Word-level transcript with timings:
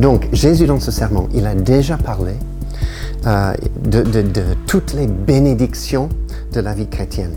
Donc 0.00 0.28
Jésus 0.32 0.66
dans 0.66 0.80
ce 0.80 0.90
sermon, 0.90 1.28
il 1.34 1.46
a 1.46 1.54
déjà 1.54 1.96
parlé 1.96 2.32
euh, 3.26 3.54
de, 3.82 4.02
de- 4.02 4.22
de 4.22 4.44
toutes 4.66 4.92
les 4.92 5.06
bénédictions 5.06 6.08
de 6.52 6.60
la 6.60 6.74
vie 6.74 6.88
chrétienne. 6.88 7.36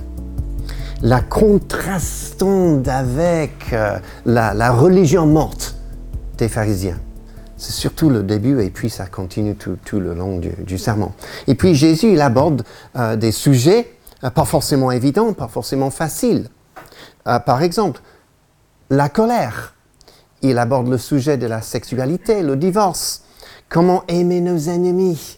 La 1.01 1.21
contrastant 1.21 2.81
avec 2.87 3.71
euh, 3.73 3.99
la, 4.25 4.53
la 4.53 4.71
religion 4.71 5.25
morte 5.27 5.75
des 6.37 6.49
pharisiens. 6.49 6.97
C'est 7.57 7.71
surtout 7.73 8.09
le 8.09 8.21
début 8.23 8.61
et 8.61 8.69
puis 8.69 8.89
ça 8.89 9.05
continue 9.05 9.55
tout, 9.55 9.77
tout 9.83 9.99
le 9.99 10.13
long 10.13 10.37
du, 10.37 10.49
du 10.49 10.77
sermon. 10.77 11.11
Et 11.47 11.55
puis 11.55 11.73
Jésus, 11.75 12.11
il 12.13 12.21
aborde 12.21 12.63
euh, 12.95 13.15
des 13.15 13.31
sujets 13.31 13.91
euh, 14.23 14.29
pas 14.31 14.45
forcément 14.45 14.91
évidents, 14.91 15.33
pas 15.33 15.47
forcément 15.47 15.89
faciles. 15.91 16.49
Euh, 17.27 17.39
par 17.39 17.61
exemple, 17.61 18.01
la 18.89 19.09
colère. 19.09 19.73
Il 20.41 20.57
aborde 20.59 20.87
le 20.87 20.97
sujet 20.97 21.37
de 21.37 21.47
la 21.47 21.61
sexualité, 21.61 22.43
le 22.43 22.55
divorce. 22.55 23.23
Comment 23.69 24.03
aimer 24.07 24.39
nos 24.41 24.69
ennemis? 24.69 25.37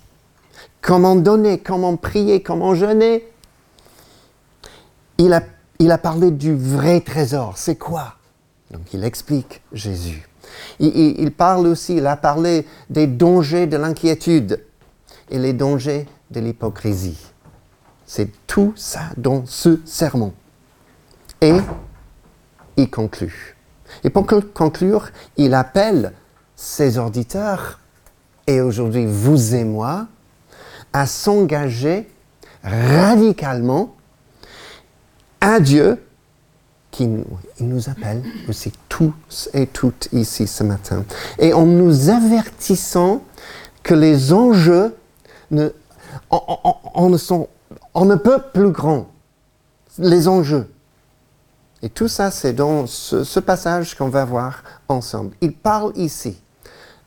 Comment 0.82 1.16
donner, 1.16 1.60
comment 1.60 1.96
prier, 1.98 2.42
comment 2.42 2.76
jeûner? 2.76 3.28
Il 5.18 5.34
a, 5.34 5.42
il 5.80 5.92
a 5.92 5.98
parlé 5.98 6.32
du 6.32 6.56
vrai 6.56 7.02
trésor. 7.02 7.58
C'est 7.58 7.76
quoi? 7.78 8.16
Donc 8.72 8.94
il 8.94 9.04
explique 9.04 9.62
Jésus. 9.74 10.28
Il, 10.80 10.88
il- 10.96 11.20
il 11.20 11.32
parle 11.32 11.68
aussi, 11.68 11.98
il 11.98 12.08
a 12.08 12.16
parlé 12.16 12.66
des 12.90 13.08
dangers 13.08 13.68
de 13.68 13.78
l'inquiétude 13.78 14.64
et 15.30 15.40
les 15.40 15.54
dangers 15.54 16.08
de 16.32 16.40
l'hypocrisie. 16.40 17.18
C'est 18.06 18.30
tout 18.48 18.74
ça 18.76 19.02
dans 19.18 19.46
ce 19.46 19.80
sermon. 19.86 20.34
Et 21.42 21.54
il 22.78 22.90
conclut. 22.90 23.56
Et 24.04 24.10
pour 24.10 24.26
con- 24.26 24.44
conclure, 24.54 25.10
il 25.38 25.54
appelle 25.54 26.14
ses 26.56 26.98
auditeurs, 26.98 27.80
et 28.48 28.62
aujourd'hui 28.62 29.06
vous 29.06 29.56
et 29.56 29.64
moi, 29.64 30.08
à 30.94 31.06
s'engager 31.06 32.10
radicalement 32.64 33.96
à 35.42 35.60
Dieu 35.60 36.04
qui 36.92 37.08
nous, 37.60 37.90
appelle 37.90 38.24
aussi 38.50 38.74
tous 38.90 39.14
et 39.54 39.68
toutes 39.68 40.10
ici 40.12 40.48
ce 40.48 40.64
matin. 40.64 41.06
Et 41.38 41.54
en 41.54 41.66
nous 41.66 42.10
avertissant 42.10 43.22
que 43.84 43.94
les 43.94 44.34
enjeux 44.34 44.96
ne, 45.52 45.70
en 46.30 47.10
ne 47.10 47.18
sont, 47.18 47.48
on 47.94 48.06
ne 48.06 48.16
peut 48.16 48.42
plus 48.54 48.72
grands. 48.72 49.08
Les 50.00 50.28
enjeux. 50.28 50.70
Et 51.82 51.90
tout 51.90 52.08
ça, 52.08 52.30
c'est 52.32 52.54
dans 52.54 52.88
ce, 52.88 53.40
passage 53.40 53.96
qu'on 53.96 54.10
va 54.10 54.26
voir 54.26 54.64
ensemble. 54.88 55.32
Il 55.42 55.54
parle 55.54 55.94
ici 55.96 56.38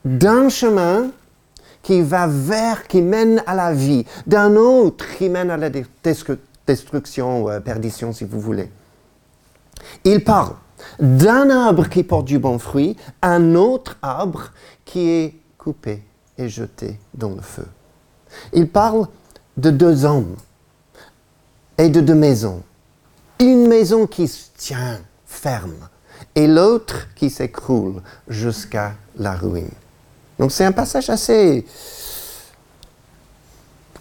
d'un 0.04 0.48
chemin 0.48 1.10
qui 1.82 2.00
va 2.00 2.26
vers, 2.26 2.86
qui 2.86 3.02
mène 3.02 3.42
à 3.46 3.54
la 3.54 3.72
vie, 3.74 4.04
d'un 4.26 4.56
autre 4.56 5.04
qui 5.18 5.28
mène 5.28 5.50
à 5.50 5.56
la 5.56 5.68
dé- 5.68 5.86
destru- 6.02 6.38
destruction, 6.66 7.48
euh, 7.48 7.60
perdition, 7.60 8.12
si 8.12 8.24
vous 8.24 8.40
voulez. 8.40 8.70
Il 10.04 10.22
parle 10.24 10.54
d'un 10.98 11.50
arbre 11.50 11.88
qui 11.88 12.02
porte 12.02 12.24
du 12.26 12.38
bon 12.38 12.58
fruit, 12.58 12.96
un 13.20 13.54
autre 13.54 13.98
arbre 14.00 14.50
qui 14.84 15.08
est 15.08 15.34
coupé 15.58 16.02
et 16.38 16.48
jeté 16.48 16.98
dans 17.14 17.30
le 17.30 17.40
feu. 17.42 17.66
Il 18.52 18.68
parle 18.68 19.06
de 19.56 19.70
deux 19.70 20.04
hommes 20.04 20.36
et 21.78 21.88
de 21.88 22.00
deux 22.00 22.14
maisons. 22.14 22.62
Une 23.42 23.66
maison 23.66 24.06
qui 24.06 24.28
se 24.28 24.44
tient 24.56 25.00
ferme 25.26 25.74
et 26.36 26.46
l'autre 26.46 27.08
qui 27.16 27.28
s'écroule 27.28 28.00
jusqu'à 28.28 28.92
la 29.18 29.33
ruine. 29.33 29.68
Donc 30.39 30.52
c'est 30.52 30.64
un 30.64 30.70
passage 30.70 31.11
assez... 31.11 31.67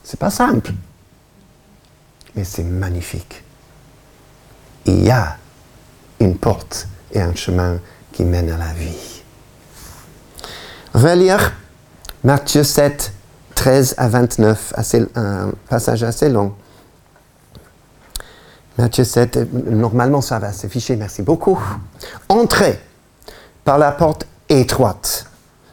C'est 0.03 0.19
pas 0.19 0.29
simple, 0.29 0.71
mais 2.35 2.43
c'est 2.43 2.63
magnifique. 2.63 3.43
Il 4.85 5.03
y 5.03 5.09
a 5.09 5.37
une 6.19 6.37
porte 6.37 6.87
et 7.11 7.19
un 7.21 7.33
chemin 7.33 7.79
qui 8.11 8.23
mène 8.23 8.51
à 8.51 8.57
la 8.59 8.73
vie. 8.73 9.23
On 10.93 10.99
va 10.99 11.15
lire 11.15 11.53
Matthieu 12.23 12.63
7, 12.63 13.11
13 13.55 13.95
à 13.97 14.07
29, 14.07 14.73
assez- 14.75 15.07
un 15.15 15.51
passage 15.67 16.03
assez 16.03 16.29
long. 16.29 16.53
Matthieu 18.81 19.03
7, 19.03 19.37
euh, 19.37 19.45
normalement 19.69 20.21
ça 20.21 20.39
va 20.39 20.51
s'afficher, 20.51 20.95
merci 20.95 21.21
beaucoup. 21.21 21.59
Entrez 22.29 22.81
par 23.63 23.77
la 23.77 23.91
porte 23.91 24.25
étroite. 24.49 25.27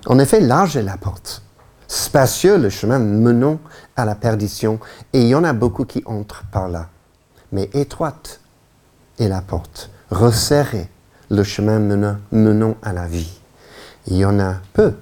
En 0.05 0.19
effet, 0.19 0.41
large 0.41 0.77
est 0.77 0.83
la 0.83 0.99
porte. 0.99 1.43
Spacieux 1.87 2.59
le 2.59 2.69
chemin 2.69 2.99
menant 2.99 3.61
à 3.97 4.05
la 4.05 4.15
perdition, 4.15 4.79
et 5.15 5.23
il 5.23 5.29
y 5.29 5.35
en 5.35 5.43
a 5.43 5.55
beaucoup 5.55 5.87
qui 5.87 6.03
entrent 6.05 6.45
par 6.53 6.69
là. 6.69 6.89
Mais 7.51 7.71
étroite 7.73 8.41
est 9.19 9.29
la 9.29 9.41
porte, 9.41 9.91
resserré 10.11 10.91
le 11.31 11.45
chemin 11.45 11.79
menant, 11.79 12.19
menant 12.31 12.77
à 12.83 12.93
la 12.93 13.07
vie. 13.07 13.41
Il 14.07 14.19
y 14.19 14.27
en 14.27 14.39
a 14.39 14.57
peu 14.75 14.93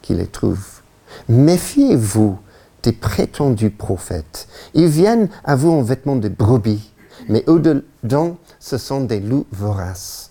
qui 0.00 0.14
les 0.14 0.28
trouvent. 0.28 0.80
Méfiez-vous 1.28 2.38
des 2.84 2.92
prétendus 2.92 3.70
prophètes. 3.70 4.46
Ils 4.74 4.86
viennent 4.86 5.28
à 5.42 5.56
vous 5.56 5.72
en 5.72 5.82
vêtements 5.82 6.14
de 6.14 6.28
brebis, 6.28 6.92
mais 7.28 7.44
au-dedans, 7.46 8.36
ce 8.58 8.78
sont 8.78 9.02
des 9.02 9.20
loups 9.20 9.46
voraces. 9.52 10.30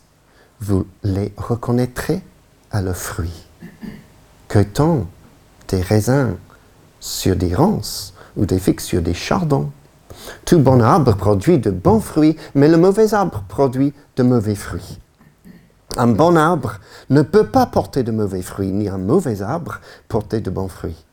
Vous 0.59 0.88
les 1.03 1.31
reconnaîtrez 1.38 2.22
à 2.72 2.81
leurs 2.81 2.97
fruits. 2.97 3.46
Que-t-on 4.47 5.06
des 5.68 5.81
raisins 5.81 6.36
sur 7.00 7.36
des 7.36 7.53
ronces 7.53 8.13
ou 8.36 8.46
des 8.46 8.59
figues 8.59 8.80
sur 8.80 9.02
des 9.02 9.13
chardons 9.13 9.69
Tout 10.46 10.59
bon 10.59 10.81
arbre 10.81 11.16
produit 11.16 11.59
de 11.59 11.69
bons 11.69 12.00
fruits, 12.00 12.36
mais 12.56 12.68
le 12.68 12.78
mauvais 12.78 13.13
arbre 13.13 13.44
produit 13.47 13.94
de 14.16 14.24
mauvais 14.24 14.56
fruits. 14.56 15.00
Un 15.96 16.07
bon 16.07 16.36
arbre 16.36 16.80
ne 17.09 17.22
peut 17.22 17.47
pas 17.47 17.66
porter 17.66 18.03
de 18.03 18.12
mauvais 18.12 18.41
fruits, 18.41 18.72
ni 18.72 18.90
un 18.90 18.97
mauvais 18.97 19.41
arbre 19.41 19.80
porter 20.07 20.41
de 20.41 20.50
bons 20.50 20.68
fruits. 20.68 21.06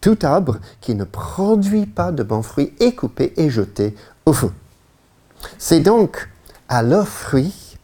Tout 0.00 0.18
arbre 0.22 0.58
qui 0.80 0.94
ne 0.94 1.04
produit 1.04 1.86
pas 1.86 2.12
de 2.12 2.22
bons 2.22 2.42
fruits 2.42 2.74
est 2.80 2.92
coupé 2.92 3.32
et 3.36 3.50
jeté 3.50 3.94
au 4.24 4.32
feu. 4.32 4.50
C'est 5.58 5.80
donc 5.80 6.28
à 6.68 6.82
leurs 6.82 7.08
fruits 7.08 7.78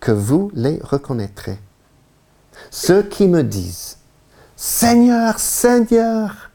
que 0.00 0.12
vous 0.12 0.50
les 0.54 0.78
reconnaîtrez. 0.82 1.58
Ceux 2.70 3.02
qui 3.02 3.28
me 3.28 3.42
disent 3.42 3.98
Seigneur, 4.56 5.38
Seigneur, 5.38 6.50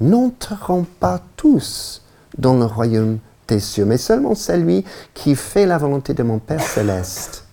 n'entreront 0.00 0.86
pas 0.98 1.20
tous 1.36 2.02
dans 2.36 2.56
le 2.56 2.64
royaume 2.64 3.18
des 3.46 3.60
cieux, 3.60 3.84
mais 3.84 3.98
seulement 3.98 4.34
celui 4.34 4.84
qui 5.14 5.34
fait 5.34 5.66
la 5.66 5.78
volonté 5.78 6.14
de 6.14 6.22
mon 6.22 6.38
Père 6.38 6.62
céleste. 6.62 7.44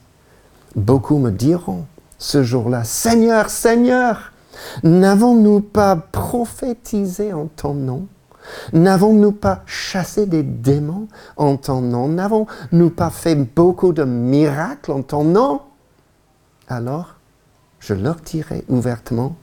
Beaucoup 0.75 1.17
me 1.17 1.31
diront 1.31 1.85
ce 2.17 2.43
jour-là, 2.43 2.83
Seigneur, 2.83 3.49
Seigneur, 3.49 4.31
n'avons-nous 4.83 5.61
pas 5.61 5.95
prophétisé 5.95 7.33
en 7.33 7.47
ton 7.47 7.73
nom? 7.73 8.07
N'avons-nous 8.73 9.31
pas 9.31 9.63
chassé 9.65 10.25
des 10.25 10.43
démons 10.43 11.07
en 11.37 11.57
ton 11.57 11.81
nom? 11.81 12.07
N'avons-nous 12.07 12.89
pas 12.89 13.09
fait 13.09 13.35
beaucoup 13.35 13.93
de 13.93 14.03
miracles 14.03 14.91
en 14.91 15.01
ton 15.01 15.23
nom? 15.23 15.61
Alors, 16.67 17.15
je 17.79 17.93
leur 17.93 18.15
dirai 18.15 18.63
ouvertement, 18.67 19.35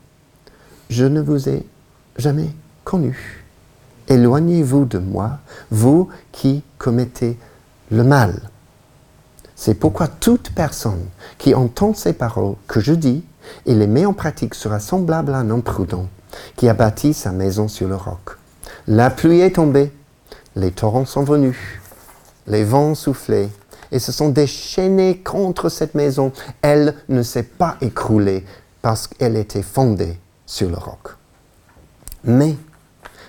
je 0.90 1.04
ne 1.04 1.20
vous 1.20 1.48
ai 1.48 1.66
jamais 2.16 2.50
connu. 2.84 3.44
Éloignez-vous 4.08 4.84
de 4.84 4.98
moi, 4.98 5.38
vous 5.70 6.08
qui 6.32 6.62
commettez 6.78 7.38
le 7.90 8.02
mal. 8.02 8.50
C'est 9.54 9.74
pourquoi 9.74 10.08
toute 10.08 10.50
personne 10.50 11.06
qui 11.38 11.54
entend 11.54 11.94
ces 11.94 12.12
paroles 12.12 12.56
que 12.66 12.80
je 12.80 12.92
dis 12.92 13.24
et 13.64 13.74
les 13.74 13.86
met 13.86 14.06
en 14.06 14.12
pratique 14.12 14.54
sera 14.54 14.80
semblable 14.80 15.32
à 15.34 15.38
un 15.38 15.50
homme 15.50 15.62
prudent 15.62 16.08
qui 16.56 16.68
a 16.68 16.74
bâti 16.74 17.14
sa 17.14 17.30
maison 17.30 17.68
sur 17.68 17.86
le 17.86 17.94
roc. 17.94 18.36
La 18.88 19.10
pluie 19.10 19.40
est 19.40 19.54
tombée, 19.54 19.92
les 20.56 20.72
torrents 20.72 21.04
sont 21.04 21.22
venus, 21.22 21.56
les 22.48 22.64
vents 22.64 22.96
soufflé 22.96 23.48
et 23.92 24.00
se 24.00 24.10
sont 24.10 24.28
déchaînés 24.28 25.18
contre 25.18 25.68
cette 25.68 25.94
maison. 25.94 26.32
Elle 26.62 26.96
ne 27.08 27.22
s'est 27.22 27.44
pas 27.44 27.76
écroulée 27.80 28.44
parce 28.80 29.06
qu'elle 29.06 29.36
était 29.36 29.62
fondée 29.62 30.18
sur 30.46 30.68
le 30.68 30.76
roc. 30.76 31.16
Mais 32.24 32.56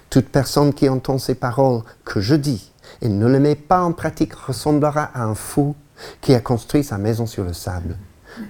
toute 0.10 0.30
personne 0.30 0.74
qui 0.74 0.90
entend 0.90 1.20
ces 1.20 1.36
paroles 1.36 1.82
que 2.04 2.20
je 2.20 2.34
dis 2.34 2.72
et 3.04 3.10
ne 3.10 3.28
les 3.28 3.40
met 3.40 3.56
pas 3.56 3.84
en 3.84 3.92
pratique 3.92 4.34
ressemblera 4.34 5.12
à 5.14 5.24
un 5.24 5.36
fou 5.36 5.76
qui 6.20 6.34
a 6.34 6.40
construit 6.40 6.84
sa 6.84 6.98
maison 6.98 7.28
sur 7.28 7.44
le 7.44 7.54
sable. 7.54 7.96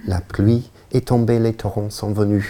La 0.06 0.20
pluie 0.20 0.70
est 0.92 1.08
tombée, 1.08 1.38
les 1.38 1.54
torrents 1.54 1.90
sont 1.90 2.12
venus, 2.12 2.46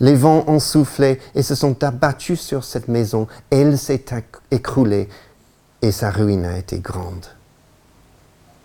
les 0.00 0.14
vents 0.14 0.44
ont 0.46 0.60
soufflé 0.60 1.20
et 1.34 1.42
se 1.42 1.54
sont 1.54 1.82
abattus 1.82 2.40
sur 2.40 2.64
cette 2.64 2.88
maison. 2.88 3.26
Elle 3.50 3.78
s'est 3.78 4.04
écroulée 4.50 5.08
et 5.82 5.92
sa 5.92 6.10
ruine 6.10 6.44
a 6.44 6.58
été 6.58 6.78
grande. 6.78 7.26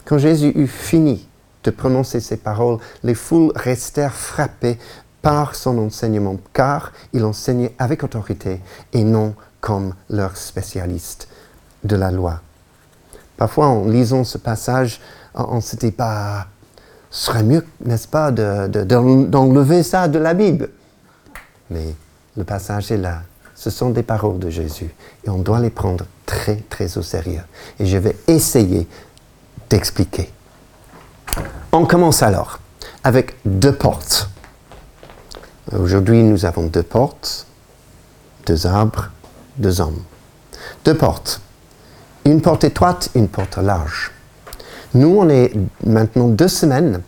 Quand 0.06 0.18
Jésus 0.18 0.52
eut 0.56 0.68
fini 0.68 1.28
de 1.64 1.72
prononcer 1.72 2.20
ces 2.20 2.38
paroles, 2.38 2.80
les 3.04 3.16
foules 3.16 3.52
restèrent 3.56 4.14
frappées 4.14 4.78
par 5.22 5.56
son 5.56 5.78
enseignement, 5.78 6.38
car 6.52 6.92
il 7.14 7.24
enseignait 7.24 7.74
avec 7.80 8.04
autorité 8.04 8.62
et 8.92 9.04
non 9.04 9.34
comme 9.62 9.96
leur 10.10 10.36
spécialiste 10.36 11.30
de 11.86 11.96
la 11.96 12.12
loi. 12.12 12.42
Parfois, 13.38 13.68
en 13.68 13.86
lisant 13.88 14.26
ce 14.26 14.38
passage, 14.38 15.00
on 15.34 15.62
se 15.62 15.78
dit, 15.78 15.92
bah, 15.92 16.48
ce 17.14 17.28
serait 17.28 17.44
mieux, 17.44 17.64
n'est-ce 17.86 18.08
pas, 18.08 18.32
d'enlever 18.32 19.84
ça 19.84 20.08
de 20.08 20.18
la 20.18 20.34
Bible. 20.34 20.70
Mais 21.70 21.94
le 22.36 22.44
passage 22.44 22.92
est 22.92 22.98
là. 22.98 23.22
Ce 23.56 23.70
sont 23.70 23.92
des 23.92 24.02
paroles 24.02 24.40
de 24.40 24.50
Jésus 24.50 24.94
et 25.24 25.30
on 25.30 25.38
doit 25.38 25.60
les 25.60 25.70
prendre 25.70 26.06
très, 26.26 26.56
très 26.56 26.98
au 26.98 27.04
sérieux. 27.04 27.44
Et 27.80 27.86
je 27.86 27.98
vais 28.00 28.18
essayer 28.28 28.88
d'expliquer. 29.70 30.34
On 31.72 31.86
commence 31.86 32.24
alors 32.24 32.60
avec 33.04 33.36
deux 33.46 33.76
portes. 33.76 34.28
Aujourd'hui, 35.72 36.24
nous 36.24 36.46
avons 36.46 36.64
deux 36.64 36.84
portes, 36.84 37.46
deux 38.48 38.66
arbres, 38.66 39.12
deux 39.58 39.82
hommes. 39.82 40.02
Deux 40.84 40.98
portes. 40.98 41.42
Une 42.26 42.42
porte 42.42 42.64
étroite, 42.64 43.10
une 43.14 43.28
porte 43.28 43.58
large. 43.58 44.12
Nous, 44.94 45.08
on 45.08 45.30
est 45.30 45.54
maintenant 45.86 46.28
deux 46.28 46.48
semaines. 46.48 47.02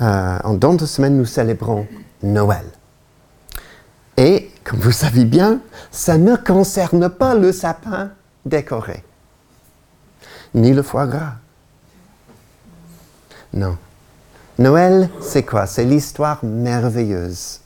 Euh, 0.00 0.38
dans 0.54 0.74
deux 0.74 0.86
semaines, 0.86 1.16
nous 1.16 1.24
célébrons 1.24 1.86
Noël. 2.22 2.64
Et, 4.16 4.50
comme 4.62 4.78
vous 4.78 4.92
savez 4.92 5.24
bien, 5.24 5.60
ça 5.90 6.18
ne 6.18 6.36
concerne 6.36 7.08
pas 7.08 7.34
le 7.34 7.52
sapin 7.52 8.10
décoré, 8.44 9.02
ni 10.54 10.72
le 10.72 10.82
foie 10.82 11.06
gras. 11.06 11.34
Non. 13.52 13.76
Noël, 14.58 15.10
c'est 15.20 15.42
quoi? 15.42 15.66
C'est 15.66 15.84
l'histoire 15.84 16.44
merveilleuse 16.44 17.60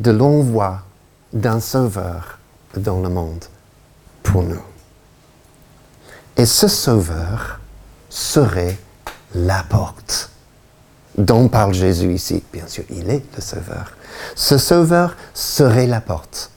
de 0.00 0.10
l'envoi 0.10 0.80
d'un 1.32 1.60
sauveur 1.60 2.38
dans 2.76 3.00
le 3.00 3.08
monde 3.08 3.44
pour 4.22 4.42
nous. 4.42 4.62
Et 6.36 6.46
ce 6.46 6.68
sauveur 6.68 7.60
serait 8.08 8.78
la 9.34 9.62
porte 9.64 10.30
dont 11.16 11.48
parle 11.48 11.74
Jésus 11.74 12.12
ici. 12.12 12.42
Bien 12.52 12.66
sûr, 12.66 12.84
il 12.90 13.10
est 13.10 13.22
le 13.34 13.40
sauveur. 13.42 13.92
Ce 14.34 14.58
sauveur 14.58 15.16
serait 15.32 15.86
la 15.86 16.00
porte 16.00 16.50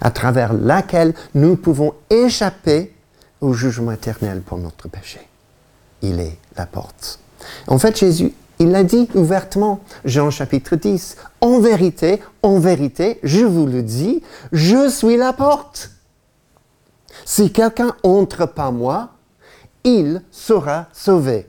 à 0.00 0.10
travers 0.10 0.52
laquelle 0.52 1.14
nous 1.34 1.56
pouvons 1.56 1.94
échapper 2.10 2.94
au 3.40 3.52
jugement 3.52 3.92
éternel 3.92 4.40
pour 4.40 4.58
notre 4.58 4.88
péché. 4.88 5.20
Il 6.02 6.20
est 6.20 6.38
la 6.56 6.66
porte. 6.66 7.18
En 7.66 7.78
fait, 7.78 7.98
Jésus, 7.98 8.32
il 8.58 8.70
l'a 8.70 8.84
dit 8.84 9.08
ouvertement, 9.14 9.80
Jean 10.04 10.30
chapitre 10.30 10.76
10, 10.76 11.16
en 11.40 11.60
vérité, 11.60 12.22
en 12.42 12.58
vérité, 12.58 13.18
je 13.22 13.44
vous 13.44 13.66
le 13.66 13.82
dis, 13.82 14.22
je 14.52 14.88
suis 14.88 15.16
la 15.16 15.32
porte. 15.32 15.90
Si 17.24 17.52
quelqu'un 17.52 17.94
entre 18.02 18.46
par 18.46 18.72
moi, 18.72 19.10
il 19.82 20.22
sera 20.30 20.86
sauvé. 20.92 21.48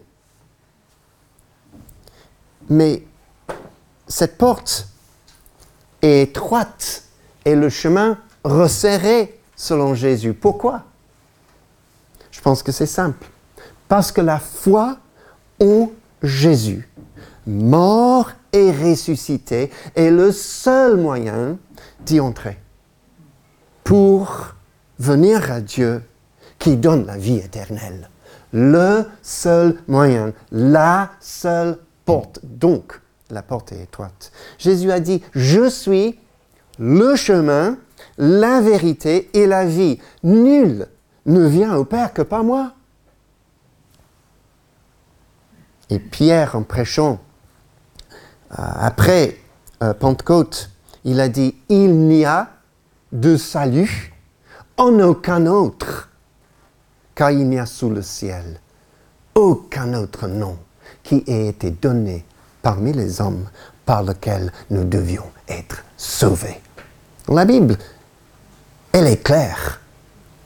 Mais 2.70 3.04
cette 4.08 4.38
porte 4.38 4.88
est 6.02 6.22
étroite 6.22 7.04
et 7.46 7.56
le 7.56 7.70
chemin 7.70 8.18
resserré 8.44 9.40
selon 9.56 9.96
Jésus. 9.96 10.34
Pourquoi? 10.34 10.84
Je 12.32 12.42
pense 12.42 12.64
que 12.64 12.72
c'est 12.72 12.86
simple. 12.86 13.28
Parce 13.88 14.12
que 14.12 14.22
la 14.22 14.40
foi 14.40 14.98
en 15.62 15.92
Jésus, 16.22 16.90
mort 17.46 18.32
et 18.52 18.72
ressuscité, 18.72 19.72
est 19.96 20.10
le 20.10 20.32
seul 20.32 20.98
moyen 20.98 21.58
d'y 22.02 22.20
entrer 22.20 22.58
pour 23.84 24.56
venir 25.00 25.52
à 25.52 25.62
Dieu 25.62 26.04
qui 26.58 26.78
donne 26.78 27.06
la 27.06 27.18
vie 27.18 27.38
éternelle. 27.38 28.10
Le 28.52 29.06
seul 29.22 29.78
moyen, 29.88 30.34
la 30.52 31.12
seule 31.20 31.78
Donc, 32.44 33.02
la 33.30 33.42
porte 33.42 33.72
est 33.72 33.84
étroite. 33.84 34.32
Jésus 34.58 34.92
a 34.92 35.00
dit, 35.00 35.24
je 35.34 35.70
suis 35.70 36.20
le 36.78 37.16
chemin, 37.16 37.78
la 38.18 38.62
vérité 38.62 39.30
et 39.34 39.48
la 39.48 39.66
vie. 39.66 40.00
Nul 40.24 40.88
ne 41.26 41.46
vient 41.46 41.76
au 41.76 41.86
Père 41.86 42.14
que 42.14 42.22
par 42.22 42.44
moi. 42.44 42.74
Et 45.90 46.00
Pierre, 46.00 46.56
en 46.56 46.64
prêchant 46.64 47.20
euh, 48.52 48.56
après 48.58 49.38
euh, 49.84 49.94
Pentecôte, 49.94 50.72
il 51.04 51.20
a 51.20 51.30
dit, 51.30 51.56
il 51.70 51.96
n'y 52.08 52.26
a 52.26 52.50
de 53.12 53.38
salut 53.38 54.14
en 54.78 55.00
aucun 55.00 55.46
autre, 55.46 56.10
car 57.14 57.32
il 57.32 57.48
n'y 57.48 57.60
a 57.60 57.66
sous 57.66 57.90
le 57.90 58.02
ciel 58.02 58.60
aucun 59.36 59.94
autre 59.94 60.28
nom 60.28 60.58
qui 61.06 61.24
ait 61.28 61.48
été 61.48 61.72
donné 61.72 62.26
parmi 62.62 62.92
les 62.92 63.22
hommes 63.22 63.48
par 63.86 64.04
lequel 64.04 64.52
nous 64.72 64.84
devions 64.84 65.26
être 65.48 65.84
sauvés. 65.96 66.60
La 67.30 67.46
Bible, 67.46 67.78
elle 68.92 69.08
est 69.08 69.24
claire. 69.24 69.80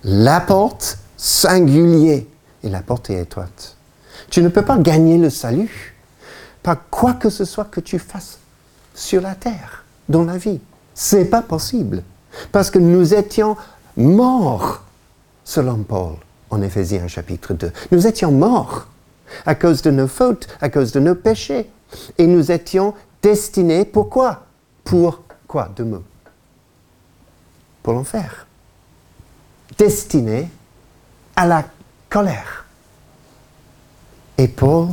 La 0.04 0.42
porte 0.42 1.00
singulier 1.18 2.30
et 2.64 2.70
la 2.70 2.82
porte 2.82 3.10
est 3.10 3.22
étroite. 3.22 3.76
Tu 4.30 4.42
ne 4.42 4.50
peux 4.50 4.64
pas 4.64 4.78
gagner 4.78 5.18
le 5.18 5.30
salut 5.30 5.96
par 6.62 6.90
quoi 6.90 7.14
que 7.14 7.30
ce 7.30 7.46
soit 7.46 7.66
que 7.66 7.80
tu 7.80 8.00
fasses 8.00 8.40
sur 8.94 9.22
la 9.22 9.36
terre, 9.36 9.86
dans 10.10 10.24
la 10.24 10.38
vie. 10.38 10.60
C'est 10.94 11.26
pas 11.26 11.42
possible. 11.42 12.04
Parce 12.52 12.70
que 12.70 12.80
nous 12.80 13.14
étions 13.14 13.56
morts, 13.96 14.84
selon 15.44 15.84
Paul, 15.84 16.16
en 16.50 16.62
Éphésiens 16.62 17.08
chapitre 17.08 17.54
2. 17.54 17.72
Nous 17.92 18.08
étions 18.08 18.32
morts 18.32 18.88
à 19.46 19.56
cause 19.56 19.82
de 19.82 19.92
nos 19.92 20.08
fautes, 20.08 20.48
à 20.62 20.70
cause 20.70 20.92
de 20.92 21.00
nos 21.00 21.16
péchés. 21.16 21.70
Et 22.18 22.28
nous 22.28 22.52
étions 22.52 22.94
destinés, 23.22 23.86
pourquoi 23.86 24.46
Pour 24.84 25.24
quoi 25.48 25.70
Deux 25.76 25.86
mots. 25.86 26.04
Pour 27.84 27.94
l'enfer. 27.94 28.48
Destinés 29.78 30.50
à 31.36 31.46
la 31.46 31.66
colère. 32.10 32.66
Et 34.38 34.48
Paul, 34.48 34.90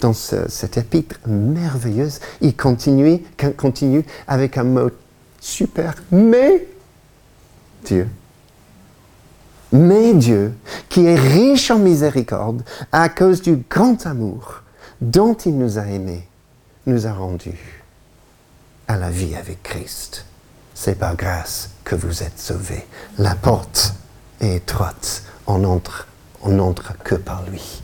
dans 0.00 0.12
cette 0.12 0.76
épître 0.76 1.16
merveilleuse, 1.26 2.20
il 2.40 2.56
continue, 2.56 3.22
continue 3.56 4.04
avec 4.26 4.58
un 4.58 4.64
mot 4.64 4.90
super, 5.40 5.94
mais 6.10 6.66
Dieu 7.84 8.08
mais 9.72 10.14
Dieu, 10.14 10.54
qui 10.88 11.06
est 11.06 11.18
riche 11.18 11.70
en 11.70 11.78
miséricorde, 11.78 12.62
à 12.92 13.08
cause 13.08 13.42
du 13.42 13.62
grand 13.68 14.06
amour 14.06 14.62
dont 15.00 15.34
il 15.34 15.58
nous 15.58 15.78
a 15.78 15.86
aimés, 15.86 16.28
nous 16.86 17.06
a 17.06 17.12
rendus 17.12 17.82
à 18.88 18.96
la 18.96 19.10
vie 19.10 19.34
avec 19.34 19.62
Christ. 19.62 20.26
C'est 20.74 20.98
par 20.98 21.16
grâce 21.16 21.70
que 21.84 21.94
vous 21.94 22.22
êtes 22.22 22.38
sauvés. 22.38 22.86
La 23.18 23.34
porte 23.34 23.94
est 24.40 24.56
étroite, 24.56 25.22
on 25.46 25.58
n'entre 25.58 26.06
on 26.42 26.50
n'entre 26.50 26.96
que 26.98 27.14
par 27.14 27.44
lui. 27.48 27.82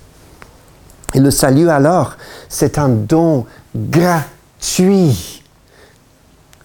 Et 1.14 1.20
le 1.20 1.30
salut 1.30 1.70
alors, 1.70 2.16
c'est 2.48 2.78
un 2.78 2.88
don 2.88 3.46
gratuit 3.74 5.37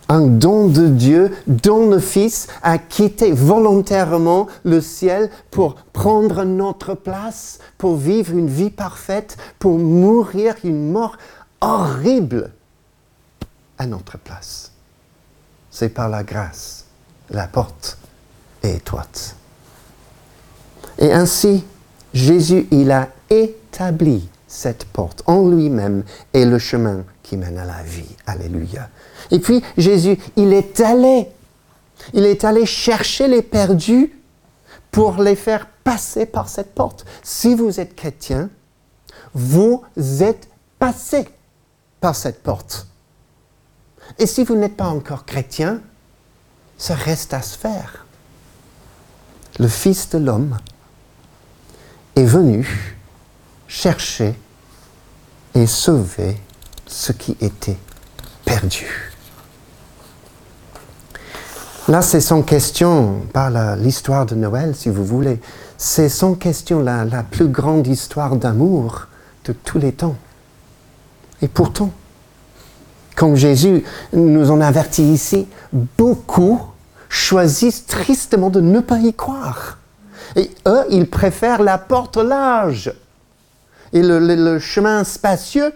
un 0.10 0.22
don 0.22 0.68
de 0.68 0.88
Dieu 0.88 1.32
dont 1.48 1.90
le 1.90 2.00
Fils 2.00 2.48
a 2.62 2.78
quitté 2.78 3.32
volontairement 3.32 4.48
le 4.64 4.82
ciel 4.82 5.30
pour 5.52 5.76
prendre 5.76 6.44
notre 6.44 6.94
place, 6.94 7.60
pour 7.78 7.96
vivre 7.96 8.34
une 8.34 8.50
vie 8.50 8.70
parfaite, 8.70 9.38
pour 9.60 9.78
mourir 9.80 10.56
une 10.64 10.92
mort 10.92 11.18
horrible 11.62 12.52
à 13.78 13.88
notre 13.88 14.18
place. 14.18 14.72
C'est 15.72 15.90
par 15.90 16.10
la 16.10 16.24
grâce. 16.24 16.86
La 17.30 17.48
porte 17.48 17.98
est 18.62 18.76
étroite. 18.76 19.36
Et 21.00 21.12
ainsi, 21.12 21.64
Jésus, 22.14 22.68
il 22.70 22.92
a 22.92 23.10
établi 23.30 24.30
cette 24.54 24.86
porte 24.86 25.24
en 25.26 25.50
lui-même 25.50 26.04
et 26.34 26.46
le 26.46 26.60
chemin 26.60 27.04
qui 27.24 27.38
mène 27.38 27.58
à 27.58 27.66
la 27.66 27.82
vie. 27.82 28.16
Alléluia. 28.28 28.88
Et 29.32 29.40
puis 29.40 29.64
Jésus, 29.78 30.18
il 30.36 30.54
est 30.54 30.80
allé, 30.80 31.28
il 32.14 32.26
est 32.26 32.44
allé 32.44 32.68
chercher 32.68 33.28
les 33.28 33.42
perdus 33.42 34.14
pour 34.92 35.22
les 35.22 35.36
faire 35.36 35.68
passer 35.84 36.28
par 36.28 36.50
cette 36.50 36.76
porte. 36.76 37.04
Si 37.24 37.56
vous 37.56 37.80
êtes 37.80 37.96
chrétien, 37.96 38.52
vous 39.34 39.84
êtes 39.98 40.48
passé 40.78 41.28
par 42.00 42.16
cette 42.16 42.44
porte. 42.44 42.88
Et 44.20 44.28
si 44.28 44.44
vous 44.44 44.56
n'êtes 44.56 44.78
pas 44.78 44.88
encore 44.88 45.26
chrétien, 45.26 45.82
ça 46.78 46.94
reste 46.94 47.34
à 47.34 47.42
se 47.42 47.58
faire. 47.58 48.06
Le 49.58 49.68
Fils 49.68 50.10
de 50.10 50.20
l'homme 50.20 50.60
est 52.16 52.26
venu 52.26 52.96
chercher 53.68 54.36
et 55.56 55.68
sauver 55.68 56.38
ce 56.88 57.12
qui 57.12 57.38
était 57.42 57.78
perdu. 58.46 59.14
Là, 61.88 62.02
c'est 62.02 62.22
sans 62.22 62.44
question, 62.44 63.22
par 63.34 63.50
l'histoire 63.76 64.26
de 64.26 64.36
Noël, 64.36 64.74
si 64.76 64.90
vous 64.90 65.04
voulez, 65.04 65.42
c'est 65.78 66.10
sans 66.10 66.34
question 66.34 66.82
la, 66.82 67.04
la 67.04 67.24
plus 67.24 67.48
grande 67.48 67.88
histoire 67.88 68.38
d'amour 68.38 69.08
de 69.46 69.52
tous 69.52 69.80
les 69.80 69.92
temps. 69.92 70.16
Et 71.42 71.50
pourtant, 71.50 71.92
comme 73.16 73.36
Jésus 73.36 73.84
nous 74.14 74.50
en 74.50 74.62
avertit 74.62 75.04
ici, 75.04 75.48
beaucoup 75.74 76.62
choisissent 77.10 77.86
tristement 77.86 78.50
de 78.50 78.62
ne 78.62 78.80
pas 78.80 79.00
y 79.00 79.14
croire. 79.14 79.78
Et 80.36 80.50
eux, 80.68 80.86
ils 80.90 81.10
préfèrent 81.10 81.62
la 81.62 81.78
porte 81.78 82.18
large 82.18 82.94
et 83.94 84.02
le, 84.02 84.60
chemin 84.60 85.04
spacieux 85.04 85.72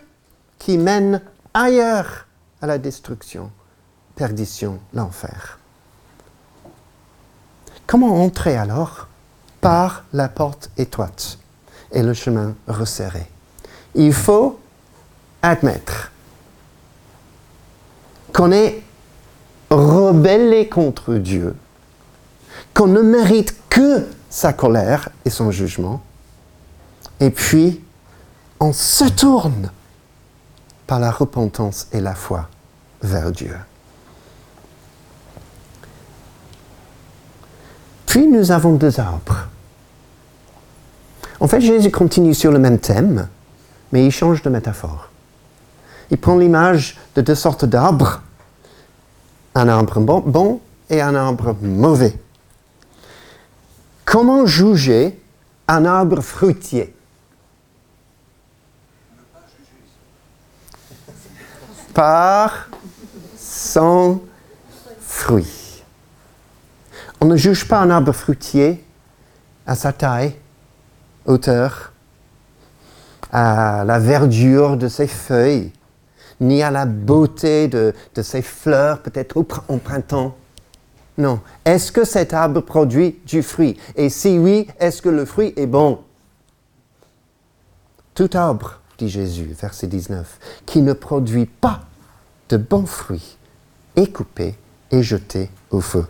qui 0.57 0.77
mène 0.77 1.21
ailleurs 1.53 2.25
à 2.61 2.67
la 2.67 2.79
destruction, 2.79 3.51
perdition, 4.15 4.79
l'enfer. 4.93 5.59
Comment 7.85 8.23
entrer 8.23 8.57
alors 8.57 9.07
Par 9.61 10.03
la 10.13 10.27
porte 10.27 10.71
étroite 10.77 11.37
et 11.91 12.01
le 12.01 12.13
chemin 12.13 12.55
resserré? 12.67 13.29
Il 13.93 14.13
faut 14.13 14.59
admettre 15.43 16.11
qu'on 18.33 18.51
est 18.51 18.81
rebellé 19.69 20.67
contre 20.67 21.15
Dieu, 21.15 21.55
qu'on 22.73 22.87
ne 22.87 23.01
mérite 23.01 23.55
que 23.69 24.07
sa 24.29 24.53
colère 24.53 25.09
et 25.23 25.29
son 25.29 25.51
jugement, 25.51 26.01
et 27.19 27.29
puis 27.29 27.81
on 28.59 28.73
se 28.73 29.05
tourne 29.05 29.71
par 30.85 30.99
la 30.99 31.11
repentance 31.11 31.87
et 31.91 31.99
la 31.99 32.15
foi 32.15 32.47
vers 33.01 33.31
Dieu. 33.31 33.55
Puis 38.05 38.27
nous 38.27 38.51
avons 38.51 38.73
deux 38.73 38.99
arbres. 38.99 39.47
En 41.39 41.47
fait, 41.47 41.61
Jésus 41.61 41.91
continue 41.91 42.33
sur 42.33 42.51
le 42.51 42.57
même 42.57 42.79
thème, 42.79 43.27
mais 43.91 44.05
il 44.05 44.11
change 44.11 44.41
de 44.41 44.49
métaphore. 44.49 45.09
Il 46.09 46.17
prend 46.17 46.37
l'image 46.37 46.97
de 47.15 47.21
deux 47.21 47.35
sortes 47.35 47.65
d'arbres, 47.65 48.21
un 49.53 49.67
arbre 49.67 49.99
bon, 49.99 50.61
et 50.89 51.01
un 51.01 51.15
arbre 51.15 51.55
mauvais. 51.61 52.17
Comment 54.05 54.45
juger 54.45 55.19
un 55.67 55.85
arbre 55.85 56.21
fruitier? 56.21 56.95
Par 61.97 62.69
son 63.39 64.21
fruit. 64.99 65.83
On 67.19 67.25
ne 67.25 67.35
juge 67.35 67.67
pas 67.67 67.79
un 67.79 67.89
arbre 67.89 68.11
fruitier 68.11 68.85
à 69.65 69.73
sa 69.73 69.93
taille, 69.93 70.35
hauteur, 71.25 71.91
à 73.31 73.83
la 73.83 73.97
verdure 73.97 74.77
de 74.77 74.87
ses 74.87 75.07
feuilles, 75.07 75.71
ni 76.39 76.61
à 76.61 76.69
la 76.69 76.85
beauté 76.85 77.67
de, 77.67 77.95
ses 78.21 78.43
fleurs, 78.43 79.01
peut-être 79.01 79.35
au 79.35 79.43
printemps. 79.43 80.37
Non. 81.17 81.39
Est-ce 81.65 81.91
que 81.91 82.03
cet 82.03 82.31
arbre 82.31 82.61
produit 82.61 83.17
du 83.25 83.41
fruit? 83.41 83.75
Et 83.95 84.09
si 84.09 84.37
oui, 84.37 84.67
est-ce 84.79 85.01
que 85.01 85.09
le 85.09 85.25
fruit 85.25 85.51
est 85.57 85.65
bon? 85.65 86.01
Tout 88.13 88.29
arbre, 88.35 88.81
dit 88.97 89.09
Jésus, 89.09 89.55
verset 89.59 89.87
19, 89.87 90.39
qui 90.65 90.81
ne 90.81 90.93
produit 90.93 91.45
pas 91.45 91.81
de 92.49 92.57
bons 92.57 92.85
fruits 92.85 93.37
est 93.95 94.11
coupé 94.11 94.55
et 94.91 95.03
jeté 95.03 95.49
au 95.71 95.81
feu. 95.81 96.05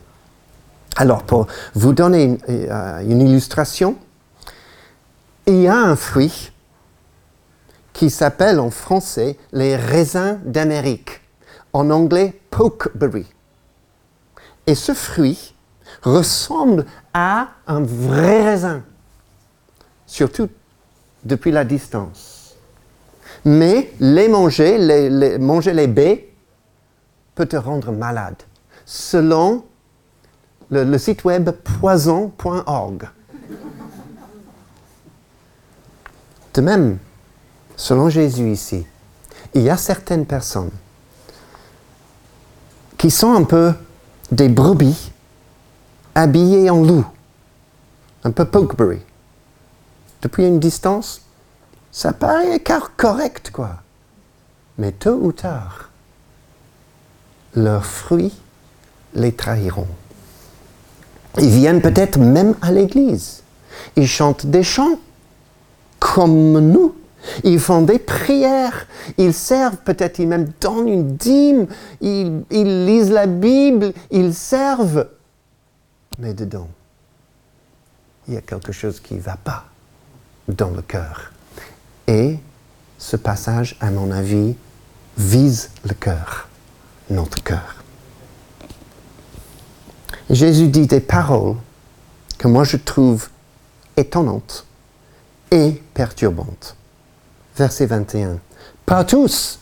Alors, 0.95 1.23
pour 1.23 1.47
vous 1.73 1.93
donner 1.93 2.23
une, 2.23 2.37
euh, 2.49 2.99
une 3.01 3.21
illustration, 3.21 3.97
il 5.45 5.61
y 5.61 5.67
a 5.67 5.77
un 5.77 5.95
fruit 5.95 6.51
qui 7.93 8.09
s'appelle 8.09 8.59
en 8.59 8.69
français 8.69 9.37
les 9.51 9.75
raisins 9.75 10.39
d'Amérique, 10.45 11.21
en 11.73 11.89
anglais 11.89 12.39
pokeberry. 12.51 13.25
Et 14.67 14.75
ce 14.75 14.93
fruit 14.93 15.55
ressemble 16.03 16.85
à 17.13 17.49
un 17.65 17.81
vrai 17.81 18.43
raisin, 18.43 18.83
surtout 20.05 20.49
depuis 21.23 21.51
la 21.51 21.63
distance. 21.63 22.36
Mais 23.47 23.93
les 24.01 24.27
manger, 24.27 25.37
manger 25.39 25.71
les 25.71 25.87
baies, 25.87 26.27
peut 27.33 27.45
te 27.45 27.55
rendre 27.55 27.93
malade, 27.93 28.35
selon 28.85 29.63
le, 30.69 30.83
le 30.83 30.97
site 30.97 31.23
web 31.23 31.49
poison.org. 31.51 33.07
De 36.53 36.59
même, 36.59 36.97
selon 37.77 38.09
Jésus 38.09 38.51
ici, 38.51 38.85
il 39.53 39.61
y 39.61 39.69
a 39.69 39.77
certaines 39.77 40.25
personnes 40.25 40.71
qui 42.97 43.09
sont 43.09 43.33
un 43.33 43.43
peu 43.43 43.71
des 44.29 44.49
brebis 44.49 45.13
habillées 46.15 46.69
en 46.69 46.83
loup, 46.83 47.05
un 48.25 48.31
peu 48.31 48.43
pokeberry. 48.43 48.99
Depuis 50.21 50.45
une 50.45 50.59
distance, 50.59 51.21
ça 51.97 52.13
paraît 52.13 52.61
correct, 52.95 53.49
quoi. 53.51 53.71
Mais 54.77 54.91
tôt 54.91 55.17
ou 55.19 55.31
tard, 55.31 55.89
leurs 57.55 57.87
fruits 57.87 58.37
les 59.15 59.31
trahiront. 59.31 59.87
Ils 61.39 61.49
viennent 61.49 61.81
peut-être 61.81 62.19
même 62.19 62.53
à 62.61 62.71
l'église. 62.71 63.41
Ils 63.95 64.07
chantent 64.07 64.45
des 64.45 64.61
chants 64.61 64.99
comme 65.97 66.59
nous. 66.59 66.93
Ils 67.43 67.59
font 67.59 67.81
des 67.81 67.97
prières, 67.97 68.85
ils 69.17 69.33
servent, 69.33 69.77
peut-être 69.77 70.19
ils 70.19 70.27
même 70.27 70.51
donnent 70.61 70.87
une 70.87 71.15
dîme, 71.15 71.65
ils, 71.99 72.43
lisent 72.51 73.09
la 73.09 73.25
Bible, 73.25 73.91
ils 74.11 74.35
servent. 74.35 75.07
Mais 76.19 76.35
dedans, 76.35 76.69
il 78.27 78.35
y 78.35 78.37
a 78.37 78.41
quelque 78.41 78.71
chose 78.71 78.99
qui 78.99 79.15
ne 79.15 79.19
va 79.19 79.35
pas 79.35 79.65
dans 80.47 80.69
le 80.69 80.83
cœur. 80.83 81.31
Et 82.07 82.37
ce 82.97 83.15
passage, 83.15 83.75
à 83.79 83.91
mon 83.91 84.11
avis, 84.11 84.55
vise 85.17 85.69
le 85.83 85.93
cœur, 85.93 86.47
notre 87.09 87.43
cœur. 87.43 87.75
Jésus 90.29 90.67
dit 90.67 90.87
des 90.87 90.99
paroles 90.99 91.55
que 92.37 92.47
moi 92.47 92.63
je 92.63 92.77
trouve 92.77 93.29
étonnantes 93.95 94.65
et 95.51 95.81
perturbantes 95.93 96.77
verset 97.57 97.87
21. 97.87 98.39
Pas 98.85 99.03
tous 99.03 99.59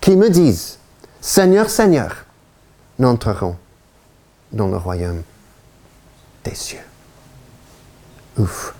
qui 0.00 0.16
me 0.16 0.30
disent, 0.30 0.78
Seigneur, 1.20 1.70
Seigneur, 1.70 2.24
n'entreront 2.98 3.56
dans 4.52 4.68
le 4.68 4.76
royaume 4.76 5.22
des 6.44 6.54
cieux. 6.54 6.78
Ouf. 8.38 8.74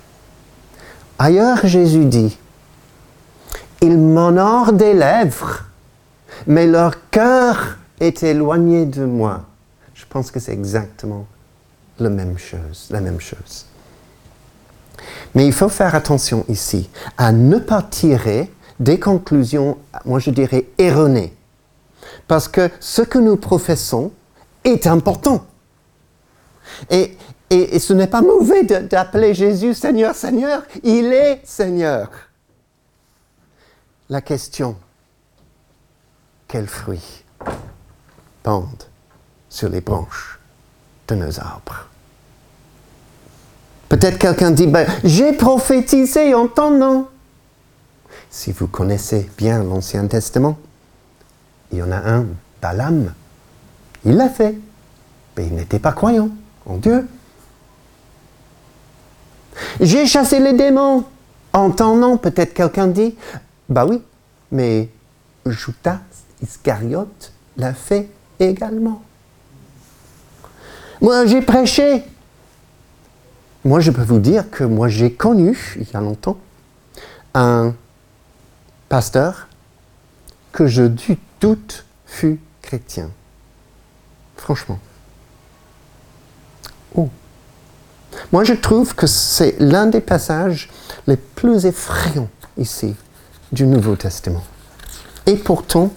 Ailleurs, 1.19 1.67
Jésus 1.67 2.05
dit, 2.05 2.39
ils 3.81 3.99
m'honorent 3.99 4.73
des 4.73 4.95
lèvres, 4.95 5.65
mais 6.47 6.67
leur 6.67 7.11
cœur 7.11 7.79
est 8.01 8.23
éloigné 8.23 8.87
de 8.87 9.05
moi. 9.05 9.43
Je 9.95 10.05
pense 10.09 10.31
que 10.31 10.41
c'est 10.41 10.53
exactement 10.53 11.27
la 11.99 12.11
même 12.11 12.39
chose, 12.39 12.89
la 12.91 13.01
même 13.01 13.21
chose. 13.21 13.67
Mais 15.35 15.47
il 15.47 15.53
faut 15.53 15.69
faire 15.69 15.95
attention 15.95 16.45
ici 16.49 16.89
à 17.17 17.33
ne 17.33 17.59
pas 17.59 17.83
tirer 17.83 18.51
des 18.81 18.99
conclusions, 18.99 19.79
moi 20.05 20.19
je 20.19 20.31
dirais, 20.31 20.67
erronées. 20.79 21.35
Parce 22.27 22.49
que 22.49 22.71
ce 22.81 23.03
que 23.03 23.19
nous 23.19 23.37
professons 23.37 24.13
est 24.65 24.87
important. 24.87 25.45
Et, 26.91 27.17
et, 27.51 27.79
ce 27.79 27.93
n'est 27.93 28.07
pas 28.07 28.21
mauvais 28.21 28.63
d'appeler 28.63 29.35
Jésus 29.35 29.75
Seigneur, 29.75 30.15
Seigneur. 30.15 30.63
Il 30.83 31.07
est 31.07 31.41
Seigneur. 31.45 32.11
La 34.11 34.23
question, 34.23 34.75
quels 36.47 36.67
fruits 36.67 37.25
pendent 38.43 38.85
sur 39.51 39.69
les 39.69 39.83
branches 39.83 40.39
de 41.09 41.15
nos 41.15 41.39
arbres? 41.39 41.89
Peut-être 43.91 44.19
quelqu'un 44.19 44.51
dit, 44.51 44.67
ben, 44.67 44.87
j'ai 45.05 45.35
prophétisé 45.35 46.35
en 46.35 46.49
ton. 46.49 47.07
Si 48.31 48.53
vous 48.53 48.67
connaissez 48.67 49.31
bien 49.37 49.63
l'Ancien 49.63 50.07
Testament, 50.07 50.59
il 51.71 51.79
y 51.79 51.83
en 51.83 51.93
a 51.93 51.99
un, 51.99 52.27
Balaam. 52.63 53.13
Il 54.07 54.17
l'a 54.17 54.31
fait, 54.31 54.59
mais 55.37 55.47
il 55.47 55.55
n'était 55.55 55.79
pas 55.79 55.93
croyant 55.93 56.31
en 56.65 56.77
Dieu. 56.77 57.07
J'ai 59.81 60.07
chassé 60.07 60.39
les 60.41 60.55
démons 60.55 61.05
en 61.53 61.71
ton 61.71 62.17
peut-être 62.17 62.55
quelqu'un 62.55 62.87
dit, 62.87 63.17
bah 63.69 63.85
oui, 63.87 64.03
mais 64.51 64.89
Judas 65.47 66.01
Iscariote 66.43 67.33
l'a 67.57 67.75
fait 67.75 68.09
également. 68.41 69.03
Moi, 71.01 71.27
j'ai 71.27 71.43
prêché. 71.43 72.05
Moi, 73.65 73.81
je 73.81 73.91
peux 73.91 74.03
vous 74.03 74.21
dire 74.21 74.51
que 74.51 74.65
moi, 74.65 74.89
j'ai 74.89 75.13
connu, 75.13 75.77
il 75.79 75.89
y 75.89 75.97
a 75.97 76.01
longtemps, 76.01 76.39
un 77.35 77.75
pasteur 78.89 79.49
que 80.53 80.67
je 80.67 80.85
du 80.85 81.19
doute 81.41 81.85
fut 82.07 82.41
chrétien. 82.63 83.11
Franchement. 84.37 84.79
Oh. 86.95 87.11
Moi, 88.33 88.45
je 88.45 88.55
trouve 88.55 88.95
que 88.95 89.07
c'est 89.07 89.57
l'un 89.59 89.87
des 89.87 90.01
passages 90.01 90.71
les 91.07 91.17
plus 91.17 91.67
effrayants 91.67 92.31
ici 92.57 92.97
du 93.53 93.67
Nouveau 93.67 93.97
Testament. 93.97 94.45
Et 95.27 95.37
pourtant, 95.37 95.91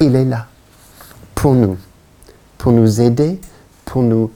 il 0.00 0.16
est 0.16 0.24
là 0.24 0.46
pour 1.34 1.54
nous, 1.54 1.76
pour 2.56 2.72
nous 2.72 3.00
aider, 3.00 3.40
pour 3.84 4.02
nous 4.02 4.30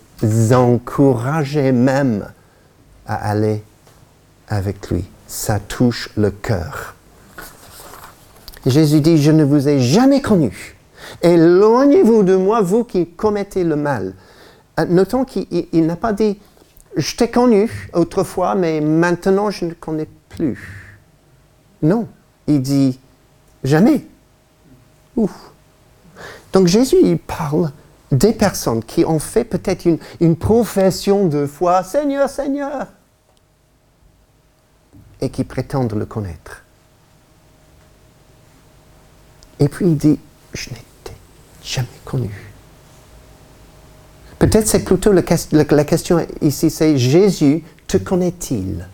encourager 0.53 1.73
même 1.73 2.27
à 3.07 3.15
aller 3.31 3.63
avec 4.49 4.91
lui. 4.91 5.05
Ça 5.27 5.59
touche 5.59 6.11
le 6.17 6.31
cœur. 6.31 6.95
Jésus 8.67 9.01
dit, 9.01 9.21
je 9.21 9.33
ne 9.33 9.45
vous 9.45 9.69
ai 9.69 9.81
jamais 9.81 10.21
connu. 10.21 10.77
Éloignez-vous 11.23 12.23
de 12.23 12.37
moi, 12.37 12.61
vous 12.61 12.85
qui 12.85 13.09
commettez 13.09 13.65
le 13.65 13.77
mal. 13.77 14.15
Euh, 14.79 14.87
notons 14.87 15.25
qu'il 15.25 15.87
n'a 15.87 15.97
pas 15.97 16.13
dit, 16.13 16.39
je 16.97 17.17
t'ai 17.17 17.29
connu 17.29 17.89
autrefois, 17.93 18.55
mais 18.55 18.81
maintenant 18.81 19.51
je 19.51 19.65
ne 19.65 19.73
connais 19.73 20.09
plus. 20.29 20.95
Non, 21.83 22.07
il 22.47 22.63
dit, 22.63 22.99
jamais. 23.65 24.05
Ouf. 25.17 25.53
Donc 26.53 26.67
Jésus, 26.67 26.97
il 27.03 27.19
parle 27.19 27.71
des 28.11 28.33
personnes 28.33 28.85
qui 28.85 29.05
ont 29.05 29.19
fait 29.19 29.45
peut-être 29.45 29.87
une, 30.21 30.37
profession 30.37 31.27
de 31.27 31.47
foi, 31.47 31.83
Seigneur, 31.83 32.29
Seigneur, 32.29 32.89
et 35.21 35.31
qui 35.31 35.45
prétendent 35.45 35.95
le 35.95 36.05
connaître. 36.05 36.63
Et 39.61 39.69
puis 39.69 39.87
il 39.87 39.97
dit, 39.97 40.19
je 40.53 40.71
n'ai 40.71 40.83
jamais 41.65 41.89
connu. 42.05 42.53
Peut-être 44.39 44.67
c'est 44.67 44.85
plutôt 44.85 45.13
la 45.13 45.85
question 45.85 46.27
ici, 46.41 46.69
c'est 46.69 46.99
Jésus, 46.99 47.63
te 47.87 47.97
connaît-il? 47.97 48.89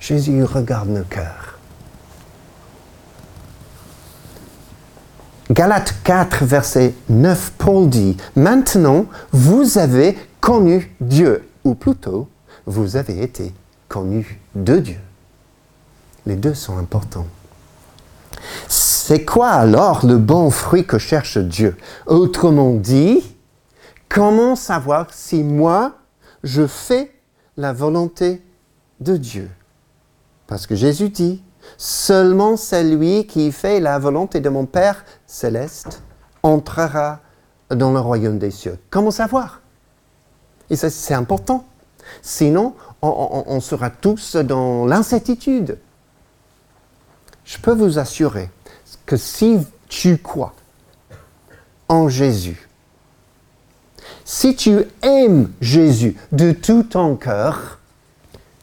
Jésus 0.00 0.44
regarde 0.44 0.88
nos 0.88 1.04
cœurs. 1.04 1.58
Galates 5.50 5.94
4, 6.04 6.44
verset 6.44 6.94
9, 7.08 7.52
Paul 7.56 7.88
dit, 7.88 8.16
Maintenant, 8.36 9.06
vous 9.32 9.78
avez 9.78 10.18
connu 10.40 10.94
Dieu, 11.00 11.48
ou 11.64 11.74
plutôt, 11.74 12.28
vous 12.66 12.96
avez 12.96 13.22
été 13.22 13.54
connu 13.88 14.40
de 14.54 14.78
Dieu. 14.78 15.00
Les 16.26 16.36
deux 16.36 16.52
sont 16.52 16.76
importants. 16.76 17.26
C'est 18.68 19.24
quoi 19.24 19.48
alors 19.48 20.04
le 20.04 20.18
bon 20.18 20.50
fruit 20.50 20.84
que 20.84 20.98
cherche 20.98 21.38
Dieu? 21.38 21.76
Autrement 22.06 22.74
dit, 22.74 23.24
comment 24.10 24.54
savoir 24.54 25.06
si 25.14 25.42
moi, 25.42 25.94
je 26.44 26.66
fais 26.66 27.10
la 27.56 27.72
volonté 27.72 28.42
de 29.00 29.16
Dieu? 29.16 29.48
Parce 30.48 30.66
que 30.66 30.74
Jésus 30.74 31.10
dit, 31.10 31.42
seulement 31.76 32.56
celui 32.56 33.26
qui 33.26 33.52
fait 33.52 33.78
la 33.78 33.98
volonté 34.00 34.40
de 34.40 34.48
mon 34.48 34.66
Père 34.66 35.04
céleste 35.26 36.02
entrera 36.42 37.20
dans 37.70 37.92
le 37.92 38.00
royaume 38.00 38.38
des 38.38 38.50
cieux. 38.50 38.78
Comment 38.90 39.10
savoir? 39.10 39.60
Et 40.70 40.76
c'est 40.76 41.14
important. 41.14 41.66
Sinon, 42.22 42.74
on 43.02 43.60
sera 43.60 43.90
tous 43.90 44.36
dans 44.36 44.86
l'incertitude. 44.86 45.78
Je 47.44 47.58
peux 47.58 47.74
vous 47.74 47.98
assurer 47.98 48.50
que 49.04 49.16
si 49.16 49.58
tu 49.88 50.16
crois 50.16 50.54
en 51.88 52.08
Jésus, 52.08 52.68
si 54.24 54.56
tu 54.56 54.84
aimes 55.02 55.52
Jésus 55.60 56.16
de 56.32 56.52
tout 56.52 56.84
ton 56.84 57.16
cœur, 57.16 57.78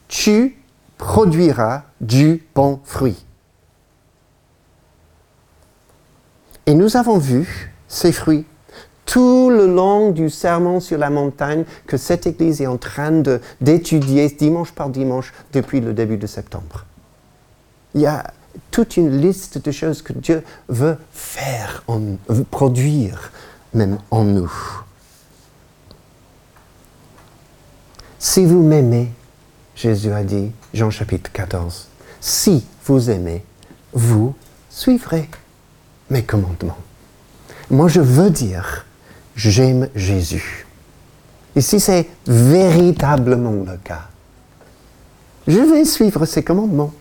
tu 0.07 0.57
produiras 0.97 1.84
du 2.01 2.43
bon 2.53 2.79
fruit. 2.84 3.25
Et 6.65 6.73
nous 6.73 6.97
avons 6.97 7.17
vu 7.17 7.71
ces 7.88 8.12
fruits 8.12 8.45
tout 9.05 9.49
le 9.51 9.67
long 9.67 10.12
du 10.12 10.29
sermon 10.29 10.79
sur 10.79 10.97
la 10.97 11.10
montagne 11.10 11.63
que 11.86 11.95
cette 11.95 12.25
Église 12.25 12.62
est 12.62 12.67
en 12.67 12.77
train 12.77 13.23
d'étudier 13.62 14.29
dimanche 14.29 14.71
par 14.71 14.89
dimanche 14.89 15.31
depuis 15.53 15.79
le 15.79 15.93
début 15.93 16.17
de 16.17 16.27
septembre. 16.27 16.86
Il 17.93 18.01
y 18.01 18.08
a 18.08 18.23
toute 18.71 18.97
une 18.97 19.21
liste 19.21 19.63
de 19.63 19.71
choses 19.71 20.01
que 20.01 20.13
Dieu 20.13 20.43
veut 20.69 20.97
faire, 21.12 21.84
en, 21.88 22.01
veut 22.27 22.43
produire 22.43 23.31
même 23.73 23.99
en 24.10 24.23
nous. 24.23 24.51
Si 28.17 28.45
vous 28.45 28.63
m'aimez, 28.63 29.12
Jésus 29.75 30.11
a 30.11 30.23
dit, 30.23 30.51
Jean 30.73 30.89
chapitre 30.89 31.31
14, 31.31 31.88
si 32.21 32.65
vous 32.85 33.09
aimez, 33.09 33.43
vous 33.93 34.33
suivrez 34.69 35.29
mes 36.09 36.23
commandements. 36.23 36.77
Moi, 37.69 37.88
je 37.88 37.99
veux 37.99 38.29
dire, 38.29 38.85
j'aime 39.35 39.89
Jésus. 39.95 40.65
Ici, 41.55 41.79
c'est 41.79 42.09
véritablement 42.25 43.63
le 43.69 43.77
cas. 43.77 44.07
Je 45.47 45.59
vais 45.59 45.85
suivre 45.85 46.25
ses 46.25 46.43
commandements. 46.43 46.93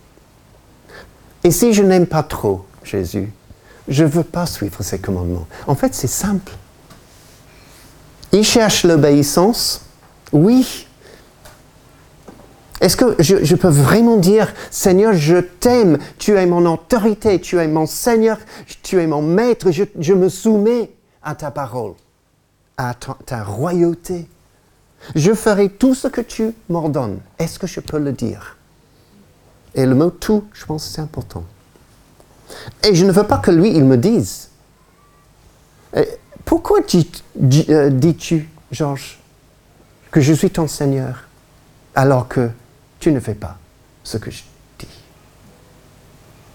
Et 1.43 1.51
si 1.51 1.73
je 1.73 1.83
n'aime 1.83 2.07
pas 2.07 2.23
trop 2.23 2.65
Jésus, 2.83 3.31
je 3.87 4.03
ne 4.03 4.09
veux 4.09 4.23
pas 4.23 4.45
suivre 4.45 4.83
ses 4.83 4.99
commandements. 4.99 5.47
En 5.67 5.75
fait, 5.75 5.93
c'est 5.93 6.07
simple. 6.07 6.51
Il 8.31 8.43
cherche 8.43 8.83
l'obéissance, 8.83 9.81
oui. 10.31 10.87
Est-ce 12.81 12.97
que 12.97 13.15
je, 13.19 13.55
peux 13.55 13.69
vraiment 13.69 14.17
dire, 14.17 14.53
Seigneur, 14.69 15.13
je 15.13 15.37
t'aime, 15.37 15.97
tu 16.17 16.37
es 16.37 16.45
mon 16.45 16.65
autorité, 16.65 17.39
tu 17.39 17.57
es 17.57 17.67
mon 17.67 17.85
Seigneur, 17.85 18.37
tu 18.83 19.01
es 19.01 19.07
mon 19.07 19.21
maître, 19.21 19.71
je, 19.71 20.13
me 20.13 20.27
soumets 20.27 20.91
à 21.23 21.35
ta 21.35 21.51
parole, 21.51 21.93
à 22.77 22.93
ta 22.93 23.43
royauté. 23.43 24.27
Je 25.15 25.33
ferai 25.33 25.69
tout 25.69 25.95
ce 25.95 26.07
que 26.07 26.21
tu 26.21 26.53
m'ordonnes. 26.67 27.19
Est-ce 27.39 27.59
que 27.59 27.67
je 27.67 27.79
peux 27.79 27.99
le 27.99 28.11
dire? 28.11 28.57
Et 29.73 29.85
le 29.85 29.95
mot 29.95 30.09
tout, 30.09 30.45
je 30.53 30.65
pense 30.65 30.85
c'est 30.85 31.01
important. 31.01 31.45
Et 32.83 32.93
je 32.93 33.05
ne 33.05 33.11
veux 33.11 33.25
pas 33.25 33.37
que 33.37 33.51
lui, 33.51 33.71
il 33.71 33.85
me 33.85 33.97
dise. 33.97 34.49
pourquoi 36.43 36.79
euh, 36.79 37.89
dis-tu, 37.89 38.49
Georges, 38.71 39.19
que 40.11 40.19
je 40.19 40.33
suis 40.33 40.49
ton 40.49 40.67
Seigneur, 40.67 41.27
alors 41.95 42.27
que 42.27 42.49
tu 43.05 43.11
ne 43.11 43.19
fais 43.19 43.35
pas 43.35 43.55
ce 44.03 44.17
que 44.17 44.31
je 44.31 44.41
dis 44.79 44.87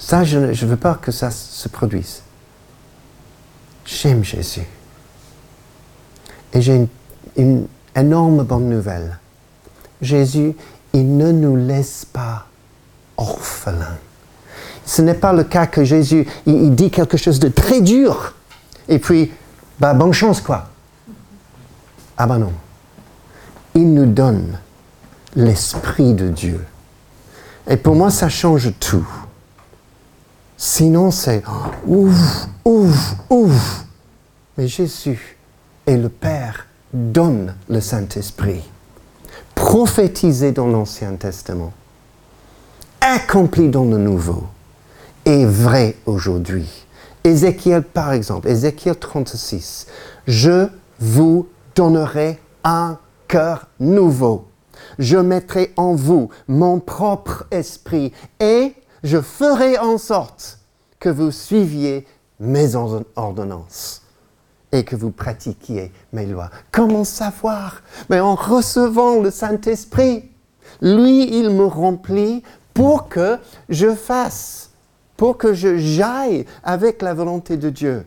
Ça, 0.01 0.25
je 0.25 0.37
ne 0.39 0.53
veux 0.53 0.77
pas 0.77 0.97
que 0.97 1.13
ça 1.13 1.31
se 1.31 1.69
produise. 1.69 2.23
J'aime 3.87 4.25
Jésus. 4.25 4.67
Et 6.53 6.61
j'ai 6.61 6.89
une 7.37 7.69
énorme 7.95 8.43
bonne 8.43 8.69
nouvelle. 8.69 9.21
Jésus, 10.03 10.57
il 10.93 11.17
ne 11.17 11.31
nous 11.31 11.55
laisse 11.55 12.05
pas 12.05 12.47
orphelin. 13.17 13.97
Ce 14.85 15.03
n'est 15.03 15.15
pas 15.15 15.33
le 15.33 15.45
cas 15.45 15.69
que 15.69 15.85
Jésus, 15.85 16.27
il, 16.47 16.75
dit 16.75 16.91
quelque 16.91 17.17
chose 17.17 17.39
de 17.39 17.47
très 17.47 17.81
dur, 17.81 18.35
et 18.89 18.99
puis, 18.99 19.31
bah, 19.79 19.95
bonne 19.95 20.13
chance 20.13 20.41
quoi. 20.41 20.69
Ah 22.17 22.27
ben 22.27 22.39
non. 22.39 22.53
Il 23.77 23.95
nous 23.95 24.07
donne 24.07 24.59
l'Esprit 25.37 26.15
de 26.15 26.29
Dieu. 26.29 26.65
Et 27.69 27.77
pour 27.77 27.95
moi, 27.95 28.11
ça 28.11 28.29
change 28.29 28.73
tout. 28.81 29.07
Sinon, 30.57 31.11
c'est 31.11 31.43
ouf, 31.87 32.49
ouf, 32.65 33.15
ouf. 33.29 33.85
Mais 34.59 34.69
Jésus 34.69 35.39
et 35.87 35.97
le 35.97 36.09
Père 36.09 36.67
donnent 36.93 37.55
le 37.69 37.81
Saint-Esprit, 37.81 38.63
prophétisé 39.55 40.53
dans 40.53 40.67
l'Ancien 40.67 41.15
Testament 41.15 41.73
accompli 43.01 43.69
dans 43.69 43.85
le 43.85 43.97
nouveau 43.97 44.45
est 45.25 45.45
vrai 45.45 45.97
aujourd'hui. 46.07 46.69
Ézéchiel, 47.25 47.83
par 47.83 48.13
exemple, 48.13 48.49
Ézéchiel 48.49 48.97
36, 48.97 49.87
je 50.27 50.69
vous 50.99 51.49
donnerai 51.75 52.39
un 52.65 52.99
cœur 53.29 53.67
nouveau. 53.79 54.47
Je 54.99 55.17
mettrai 55.17 55.73
en 55.77 55.95
vous 55.95 56.31
mon 56.49 56.81
propre 56.81 57.47
esprit 57.51 58.13
et 58.39 58.75
je 59.03 59.21
ferai 59.21 59.79
en 59.79 59.99
sorte 59.99 60.59
que 60.99 61.09
vous 61.09 61.31
suiviez 61.31 62.07
mes 62.39 62.75
ordonnances. 62.75 64.03
et 64.73 64.85
que 64.85 64.95
vous 64.97 65.11
pratiquiez 65.11 65.91
mes 66.13 66.27
lois. 66.27 66.51
Comment 66.71 67.05
savoir? 67.05 67.83
Mais 68.09 68.21
en 68.21 68.35
recevant 68.35 69.21
le 69.21 69.31
Saint-Esprit. 69.31 70.31
Lui, 70.81 71.37
il 71.37 71.51
me 71.51 71.65
remplit 71.65 72.43
pour 72.73 73.09
que 73.09 73.39
je 73.69 73.95
fasse, 73.95 74.71
pour 75.17 75.37
que 75.37 75.53
je 75.55 75.77
j'aille 75.77 76.47
avec 76.63 77.03
la 77.03 77.15
volonté 77.15 77.57
de 77.57 77.69
Dieu. 77.69 78.07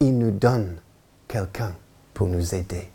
Il 0.00 0.16
nous 0.18 0.30
donne 0.30 0.76
quelqu'un 1.26 1.72
pour 2.14 2.28
nous 2.28 2.54
aider. 2.54 2.88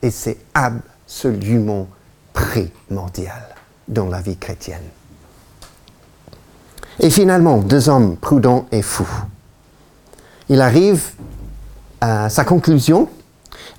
Et 0.00 0.10
c'est 0.10 0.38
absolument 0.54 1.88
primordial 2.32 3.54
dans 3.88 4.08
la 4.08 4.20
vie 4.20 4.36
chrétienne. 4.36 4.82
Et 7.00 7.10
finalement, 7.10 7.58
deux 7.58 7.88
hommes 7.88 8.16
prudents 8.16 8.66
et 8.70 8.82
fous. 8.82 9.08
Il 10.48 10.60
arrive 10.60 11.12
à 12.00 12.28
sa 12.28 12.44
conclusion 12.44 13.08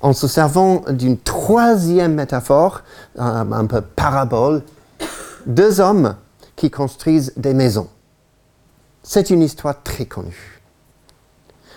en 0.00 0.12
se 0.12 0.28
servant 0.28 0.82
d'une 0.90 1.18
troisième 1.18 2.14
métaphore, 2.14 2.82
un, 3.16 3.66
peu 3.66 3.80
parabole, 3.80 4.62
deux 5.46 5.80
hommes 5.80 6.16
qui 6.56 6.70
construisent 6.70 7.32
des 7.36 7.54
maisons. 7.54 7.88
C'est 9.02 9.30
une 9.30 9.42
histoire 9.42 9.82
très 9.82 10.06
connue. 10.06 10.60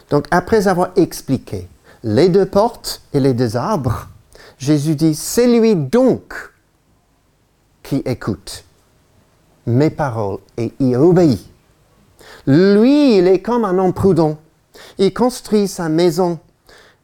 Donc 0.10 0.26
après 0.32 0.68
avoir 0.68 0.90
expliqué 0.96 1.68
les 2.04 2.30
deux 2.30 2.46
portes 2.46 3.02
et 3.13 3.20
les 3.20 3.34
deux 3.34 3.56
arbres, 3.56 4.08
Jésus 4.58 4.96
dit, 4.96 5.16
c'est 5.16 5.48
lui 5.48 5.76
donc 5.76 6.34
qui 7.88 8.02
écoute 8.06 8.65
mes 9.65 9.89
paroles 9.89 10.39
et 10.58 10.73
y 10.80 10.95
obéit. 10.95 11.47
Lui, 12.45 13.17
il 13.17 13.28
est 13.28 13.41
comme 13.41 13.63
un 13.63 13.78
homme 13.78 13.93
prudent. 13.93 14.38
Il 14.97 15.13
construit 15.13 15.67
sa 15.67 15.88
maison 15.88 16.39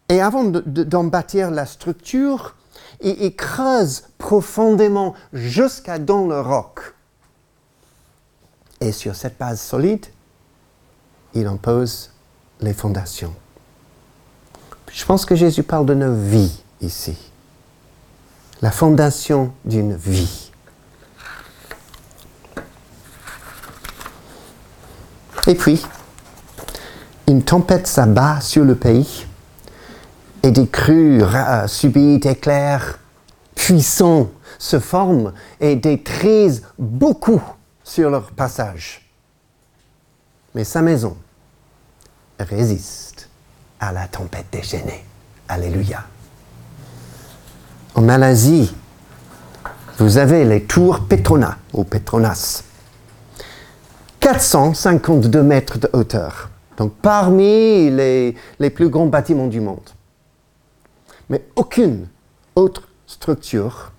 et 0.09 0.21
avant 0.21 0.43
d'en 0.43 1.05
bâtir 1.05 1.51
la 1.51 1.65
structure, 1.65 2.55
il, 3.01 3.35
creuse 3.35 4.03
profondément 4.17 5.13
jusqu'à 5.31 5.99
dans 5.99 6.27
le 6.27 6.39
roc. 6.39 6.93
Et 8.81 8.91
sur 8.91 9.15
cette 9.15 9.37
base 9.37 9.61
solide, 9.61 10.05
il 11.33 11.47
en 11.47 11.57
pose 11.57 12.11
les 12.59 12.73
fondations. 12.73 13.33
Je 14.91 15.05
pense 15.05 15.25
que 15.25 15.35
Jésus 15.35 15.63
parle 15.63 15.85
de 15.85 15.93
nos 15.93 16.13
vies 16.13 16.61
ici. 16.81 17.15
La 18.61 18.71
fondation 18.71 19.53
d'une 19.65 19.95
vie. 19.95 20.42
Et 25.47 25.55
puis, 25.55 25.85
une 27.27 27.43
tempête 27.43 27.87
s'abat 27.87 28.41
sur 28.41 28.63
le 28.63 28.75
pays 28.75 29.25
et 30.41 30.51
des 30.51 30.67
crues 30.67 31.21
subites, 31.67 32.25
éclairs 32.25 32.99
puissants 33.55 34.29
se 34.57 34.79
forment 34.79 35.33
et 35.59 35.75
détruisent 35.75 36.63
beaucoup 36.77 37.41
sur 37.83 38.09
leur 38.09 38.31
passage. 38.31 39.09
Mais 40.55 40.63
sa 40.63 40.81
maison 40.81 41.17
résiste 42.39 43.29
à 43.79 43.91
la 43.91 44.07
tempête 44.07 44.45
déchaînée. 44.51 45.03
Alléluia. 45.47 46.03
En 47.95 48.01
Malaisie, 48.01 48.73
vous 49.97 50.17
avez 50.17 50.45
les 50.45 50.63
tours 50.63 51.01
Petronas 51.01 51.57
ou 51.73 51.83
Petronas. 51.83 52.63
452 54.33 55.43
mètres 55.43 55.77
de 55.77 55.87
hauteur. 55.93 56.49
Donc 56.77 56.93
parmi 57.03 57.91
les, 57.91 58.35
plus 58.73 58.89
grands 58.89 59.05
bâtiments 59.05 59.45
du 59.45 59.61
monde. 59.61 59.91
Mais 61.29 61.45
aucune 61.55 62.07
autre 62.55 62.87
structure 63.05 63.91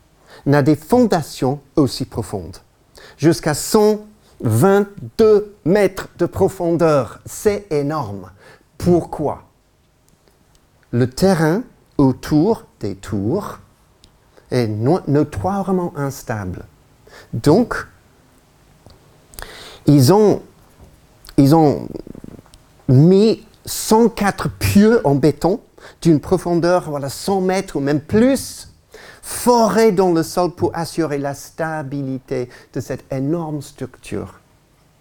n'a 0.44 0.62
des 0.62 0.74
fondations 0.74 1.60
aussi 1.76 2.04
profondes. 2.04 2.56
Jusqu'à 3.16 3.54
122 3.54 5.54
mètres 5.64 6.08
de 6.18 6.26
profondeur. 6.26 7.20
C'est 7.24 7.68
énorme. 7.70 8.32
Pourquoi? 8.76 9.44
Le 10.90 11.08
terrain 11.08 11.62
autour 11.96 12.64
des 12.80 12.96
tours 12.96 13.60
est 14.50 14.66
notoirement 14.66 15.92
instable. 15.96 16.64
Donc, 17.32 17.86
ils 19.86 20.12
ont, 20.12 20.42
ils 21.36 21.54
ont 21.54 21.88
mis 22.88 23.44
104 23.66 24.50
pieux 24.50 25.00
en 25.04 25.14
béton 25.14 25.60
d'une 26.02 26.20
profondeur 26.20 26.88
voilà, 26.88 27.08
100 27.08 27.40
mètres 27.40 27.76
ou 27.76 27.80
même 27.80 28.00
plus, 28.00 28.68
forés 29.22 29.92
dans 29.92 30.12
le 30.12 30.22
sol 30.22 30.50
pour 30.52 30.70
assurer 30.74 31.18
la 31.18 31.34
stabilité 31.34 32.48
de 32.72 32.80
cette 32.80 33.10
énorme 33.12 33.62
structure 33.62 34.40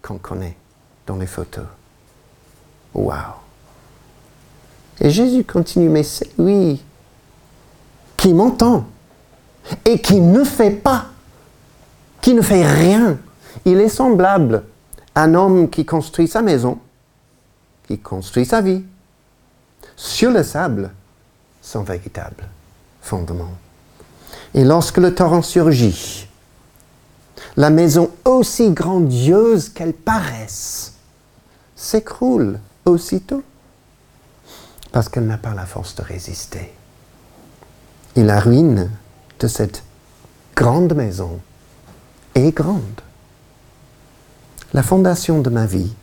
qu'on 0.02 0.18
connaît 0.18 0.58
dans 1.06 1.18
les 1.18 1.28
photos. 1.28 1.66
Wow! 2.94 3.14
Et 5.02 5.10
Jésus 5.10 5.44
continue, 5.44 5.90
mais 5.90 6.04
c'est 6.04 6.30
lui 6.38 6.82
qui 8.16 8.34
m'entend 8.34 8.86
et 9.86 10.00
qui 10.00 10.22
ne 10.22 10.44
fait 10.44 10.72
pas, 10.72 11.08
qui 12.22 12.34
ne 12.34 12.42
fait 12.42 12.66
rien. 12.66 13.18
Il 13.66 13.80
est 13.82 13.90
semblable 13.90 14.64
un 15.16 15.34
homme 15.34 15.70
qui 15.70 15.86
construit 15.86 16.28
sa 16.28 16.42
maison, 16.42 16.80
qui 17.88 18.00
construit 18.00 18.46
sa 18.46 18.62
vie 18.62 18.84
sur 19.96 20.32
le 20.32 20.44
sable 20.44 20.92
sans 21.62 21.84
véritable 21.84 22.48
fondement. 23.02 23.52
Et 24.54 24.64
lorsque 24.64 24.98
le 24.98 25.14
torrent 25.14 25.42
surgit, 25.42 26.28
la 27.58 27.70
maison 27.70 28.10
aussi 28.26 28.72
grandiose 28.72 29.70
qu'elle 29.70 29.94
paraisse 29.94 30.94
s'écroule 31.76 32.60
aussitôt 32.86 33.44
parce 34.92 35.10
qu'elle 35.10 35.26
n'a 35.26 35.38
pas 35.38 35.54
la 35.54 35.66
force 35.66 35.96
de 35.96 36.04
résister. 36.04 36.72
Et 38.16 38.24
la 38.24 38.40
ruine 38.40 38.92
de 39.40 39.48
cette 39.48 39.84
grande 40.56 40.94
maison 40.94 41.40
est 42.36 42.52
grande. 42.52 43.02
La 44.74 44.82
fondation 44.82 45.40
de 45.40 45.50
ma 45.50 45.66
vie, 45.66 45.94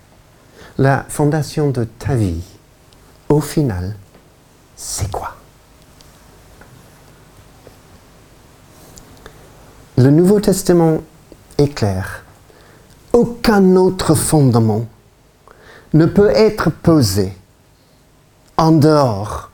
la 0.79 1.05
fondation 1.09 1.71
de 1.71 1.85
ta 1.85 2.15
vie, 2.15 2.43
au 3.29 3.41
final, 3.41 3.97
c'est 4.77 5.11
quoi? 5.11 5.37
Le 9.99 10.11
Nouveau 10.11 10.41
Testament 10.41 11.01
est 11.59 11.75
clair. 11.75 12.25
Aucun 13.13 13.77
autre 13.77 14.15
fondement 14.15 14.87
ne 15.93 16.07
peut 16.07 16.31
être 16.31 16.71
posé 16.71 17.37
en 18.57 18.71
dehors 18.71 19.51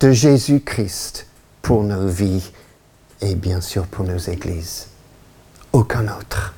de 0.00 0.10
Jésus-Christ 0.10 1.26
pour 1.60 1.84
nos 1.84 2.08
vies 2.08 2.50
et 3.20 3.34
bien 3.34 3.60
sûr 3.60 3.86
pour 3.86 4.04
nos 4.04 4.18
églises. 4.18 4.88
Aucun 5.72 6.08
autre. 6.08 6.54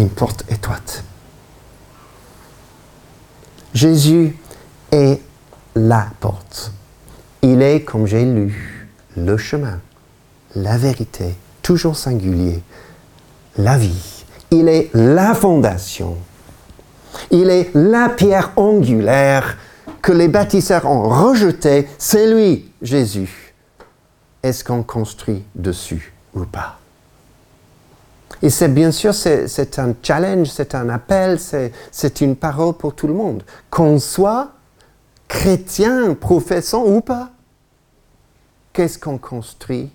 Une 0.00 0.08
porte 0.08 0.44
étroite. 0.50 1.04
Jésus 3.74 4.34
est 4.90 5.20
la 5.74 6.06
porte. 6.20 6.72
Il 7.42 7.60
est, 7.60 7.82
comme 7.82 8.06
j'ai 8.06 8.24
lu, 8.24 8.88
le 9.14 9.36
chemin, 9.36 9.78
la 10.54 10.78
vérité, 10.78 11.34
toujours 11.60 11.98
singulier, 11.98 12.62
la 13.58 13.76
vie. 13.76 14.24
Il 14.50 14.68
est 14.68 14.88
la 14.94 15.34
fondation. 15.34 16.16
Il 17.30 17.50
est 17.50 17.70
la 17.74 18.08
pierre 18.08 18.52
angulaire 18.56 19.58
que 20.00 20.12
les 20.12 20.28
bâtisseurs 20.28 20.86
ont 20.86 21.10
rejetée. 21.10 21.86
C'est 21.98 22.32
lui, 22.32 22.70
Jésus. 22.80 23.52
Est-ce 24.42 24.64
qu'on 24.64 24.82
construit 24.82 25.44
dessus 25.54 26.14
ou 26.32 26.46
pas? 26.46 26.79
Et 28.42 28.48
c'est 28.48 28.68
bien 28.68 28.90
sûr, 28.90 29.14
c'est 29.14 29.78
un 29.78 29.94
challenge, 30.02 30.48
c'est 30.48 30.74
un 30.74 30.88
appel, 30.88 31.38
c'est 31.38 32.20
une 32.20 32.36
parole 32.36 32.74
pour 32.74 32.94
tout 32.94 33.06
le 33.06 33.12
monde. 33.14 33.42
Qu'on 33.68 33.98
soit 33.98 34.52
chrétien, 35.28 36.14
professant 36.14 36.84
ou 36.86 37.00
pas, 37.02 37.30
qu'est-ce 38.72 38.98
qu'on 38.98 39.18
construit 39.18 39.90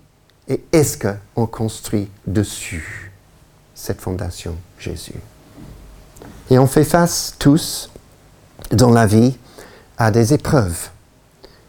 et 0.48 0.64
est-ce 0.72 0.98
qu'on 0.98 1.48
construit 1.48 2.10
dessus 2.28 3.12
cette 3.74 4.00
fondation 4.00 4.56
Jésus? 4.78 5.20
Et 6.52 6.60
on 6.60 6.68
fait 6.68 6.84
face 6.84 7.36
tous 7.40 7.90
dans 8.72 8.92
la 8.92 9.08
vie 9.08 9.38
à 9.98 10.12
des 10.12 10.34
épreuves, 10.36 10.90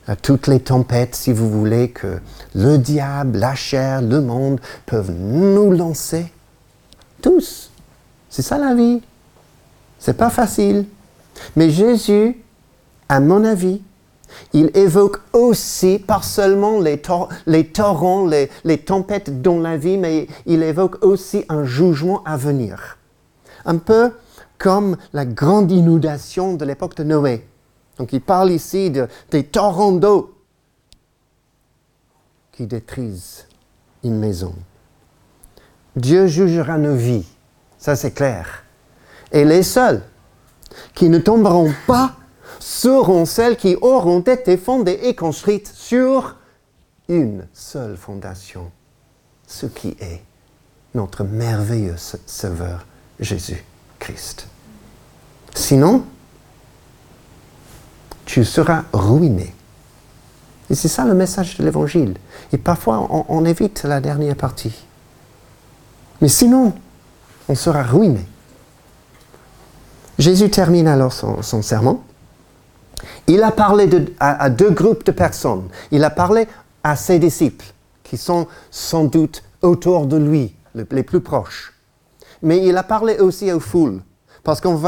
à 0.06 0.14
toutes 0.14 0.46
les 0.46 0.60
tempêtes, 0.60 1.14
si 1.14 1.32
vous 1.32 1.50
voulez, 1.50 1.90
que 1.90 2.20
le 2.54 2.76
diable, 2.76 3.38
la 3.38 3.54
chair, 3.54 4.02
le 4.02 4.20
monde 4.20 4.60
peuvent 4.84 5.10
nous 5.10 5.72
lancer 5.72 6.30
tous. 7.26 7.70
C'est 8.30 8.42
ça 8.42 8.56
la 8.56 8.74
vie. 8.74 9.02
C'est 9.98 10.16
pas 10.16 10.30
facile. 10.30 10.86
Mais 11.56 11.70
Jésus, 11.70 12.40
à 13.08 13.18
mon 13.18 13.44
avis, 13.44 13.82
il 14.52 14.70
évoque 14.74 15.20
aussi, 15.32 15.98
pas 15.98 16.22
seulement 16.22 16.78
les, 16.78 17.00
torrents, 17.00 18.26
les, 18.26 18.78
tempêtes 18.78 19.42
dans 19.42 19.58
la 19.58 19.76
vie, 19.76 19.98
mais 19.98 20.28
il 20.46 20.62
évoque 20.62 21.04
aussi 21.04 21.44
un 21.48 21.64
jugement 21.64 22.22
à 22.24 22.36
venir. 22.36 22.96
Un 23.64 23.78
peu 23.78 24.12
comme 24.58 24.96
la 25.12 25.24
grande 25.24 25.72
inondation 25.72 26.54
de 26.54 26.64
l'époque 26.64 26.96
de 26.96 27.04
Noé. 27.04 27.46
Donc 27.98 28.12
il 28.12 28.20
parle 28.20 28.52
ici 28.52 28.92
des 29.30 29.44
torrents 29.44 29.92
d'eau 29.92 30.34
qui 32.52 32.66
détruisent 32.66 33.46
une 34.04 34.18
maison. 34.18 34.54
Dieu 35.96 36.26
jugera 36.26 36.78
nos 36.78 36.94
vies, 36.94 37.26
ça 37.78 37.96
c'est 37.96 38.12
clair. 38.12 38.62
Et 39.32 39.44
les 39.44 39.62
seuls 39.62 40.02
qui 40.94 41.08
ne 41.08 41.18
tomberont 41.18 41.72
pas 41.86 42.12
seront 42.60 43.24
celles 43.24 43.56
qui 43.56 43.76
auront 43.80 44.20
été 44.20 44.56
fondées 44.56 45.00
et 45.02 45.14
construites 45.14 45.68
sur 45.68 46.36
une 47.08 47.46
seule 47.52 47.96
fondation, 47.96 48.70
ce 49.46 49.66
qui 49.66 49.96
est 50.00 50.22
notre 50.94 51.24
merveilleux 51.24 51.96
Sauveur 52.26 52.86
Jésus-Christ. 53.20 54.48
Sinon, 55.54 56.04
tu 58.24 58.44
seras 58.44 58.84
ruiné. 58.92 59.54
Et 60.68 60.74
c'est 60.74 60.88
ça 60.88 61.04
le 61.04 61.14
message 61.14 61.56
de 61.58 61.64
l'Évangile. 61.64 62.14
Et 62.52 62.58
parfois, 62.58 63.06
on, 63.28 63.44
évite 63.44 63.84
la 63.84 64.00
dernière 64.00 64.36
partie. 64.36 64.85
Mais 66.20 66.28
sinon, 66.28 66.72
on 67.48 67.54
sera 67.54 67.82
ruiné. 67.82 68.24
Jésus 70.18 70.50
termine 70.50 70.88
alors 70.88 71.12
son 71.12 71.62
sermon 71.62 72.00
il 73.26 73.42
a 73.42 73.50
parlé 73.50 73.88
à, 74.20 74.50
deux 74.50 74.70
groupes 74.70 75.04
de 75.04 75.12
personnes. 75.12 75.68
Il 75.90 76.04
a 76.04 76.10
parlé 76.10 76.46
à 76.82 76.96
ses 76.96 77.18
disciples, 77.18 77.66
qui 78.02 78.16
sont 78.16 78.46
sans 78.70 79.04
doute 79.04 79.42
autour 79.62 80.06
de 80.06 80.16
lui, 80.16 80.54
les 80.74 81.02
plus 81.02 81.20
proches. 81.20 81.72
Mais 82.42 82.64
il 82.64 82.76
a 82.76 82.82
parlé 82.82 83.18
aussi 83.18 83.50
aux 83.52 83.60
foules, 83.60 84.00
parce 84.44 84.60
qu'on 84.60 84.80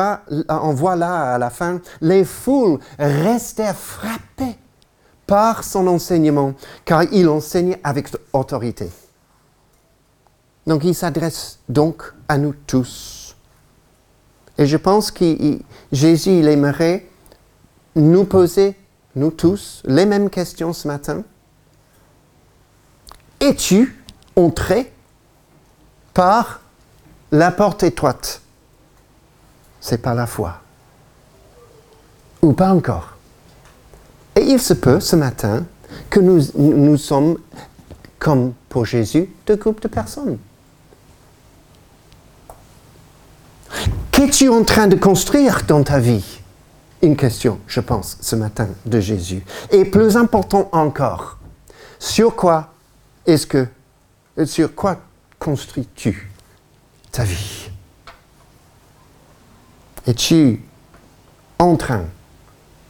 on 0.49 0.73
voit 0.73 0.97
là 0.97 1.35
à 1.35 1.39
la 1.39 1.51
fin, 1.51 1.81
les 2.01 2.25
foules 2.25 2.79
restaient 2.99 3.75
frappées 3.75 4.57
par 5.27 5.65
son 5.65 5.87
enseignement, 5.89 6.55
car 6.85 7.03
il 7.13 7.29
enseignait 7.29 7.81
avec 7.83 8.09
autorité. 8.33 8.91
Donc 10.69 10.85
il 10.85 10.95
s'adresse 10.95 11.61
donc 11.71 12.13
à 12.29 12.37
nous 12.37 12.55
tous. 12.67 13.35
Et 14.59 14.67
je 14.67 14.77
pense 14.77 15.11
que 15.11 15.59
Jésus, 15.91 16.41
il 16.41 16.47
aimerait 16.47 17.07
nous 17.97 18.25
poser, 18.25 18.77
nous 19.17 19.31
tous, 19.31 19.83
les 19.87 20.05
mêmes 20.05 20.29
questions 20.29 20.75
ce 20.75 20.87
matin 20.87 21.25
Es-tu 23.41 24.05
entré 24.37 24.93
par 26.13 26.61
la 27.33 27.51
porte 27.51 27.83
étroite? 27.83 28.43
C'est 29.81 30.03
pas 30.03 30.13
la 30.13 30.27
foi. 30.27 30.61
Ou 32.43 32.53
pas 32.53 32.75
encore. 32.75 33.17
Et 34.37 34.43
il 34.43 34.61
se 34.61 34.75
peut 34.75 35.01
ce 35.01 35.17
matin 35.17 35.65
que 36.11 36.21
nous, 36.21 36.43
nous 36.57 36.99
sommes, 36.99 37.39
comme 38.19 38.53
pour 38.69 38.85
Jésus, 38.85 39.31
deux 39.47 39.57
groupes 39.57 39.81
de 39.81 39.89
personnes. 39.89 40.39
Qu'es-tu 44.19 44.49
en 44.49 44.65
train 44.65 44.89
de 44.89 44.97
construire 44.97 45.63
dans 45.69 45.85
ta 45.85 46.01
vie? 46.01 46.41
Une 47.03 47.15
question, 47.15 47.61
je 47.69 47.79
pense, 47.79 48.19
ce 48.21 48.35
matin 48.35 48.67
de 48.85 48.99
Jésus. 48.99 49.45
Et 49.71 49.85
plus 49.85 50.17
important 50.17 50.69
encore, 50.73 51.39
sur 52.01 52.35
quoi 52.35 52.73
est-ce 53.27 53.47
que, 53.47 53.69
sur 54.45 54.75
quoi 54.75 54.97
construis-tu 55.39 56.33
ta 57.13 57.23
vie? 57.23 57.71
Es-tu 60.09 60.65
en 61.61 61.77
train 61.77 62.03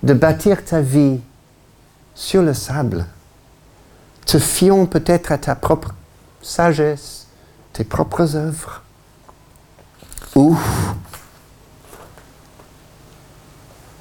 de 0.03 0.15
bâtir 0.15 0.65
ta 0.65 0.81
vie 0.81 1.21
sur 2.15 2.41
le 2.41 2.55
sable, 2.55 3.05
te 4.25 4.39
fiant 4.39 4.87
peut-être 4.87 5.31
à 5.31 5.37
ta 5.37 5.55
propre 5.55 5.95
sagesse, 6.41 7.27
tes 7.75 7.85
propres 7.85 8.35
œuvres, 8.35 8.83
ou 10.35 10.57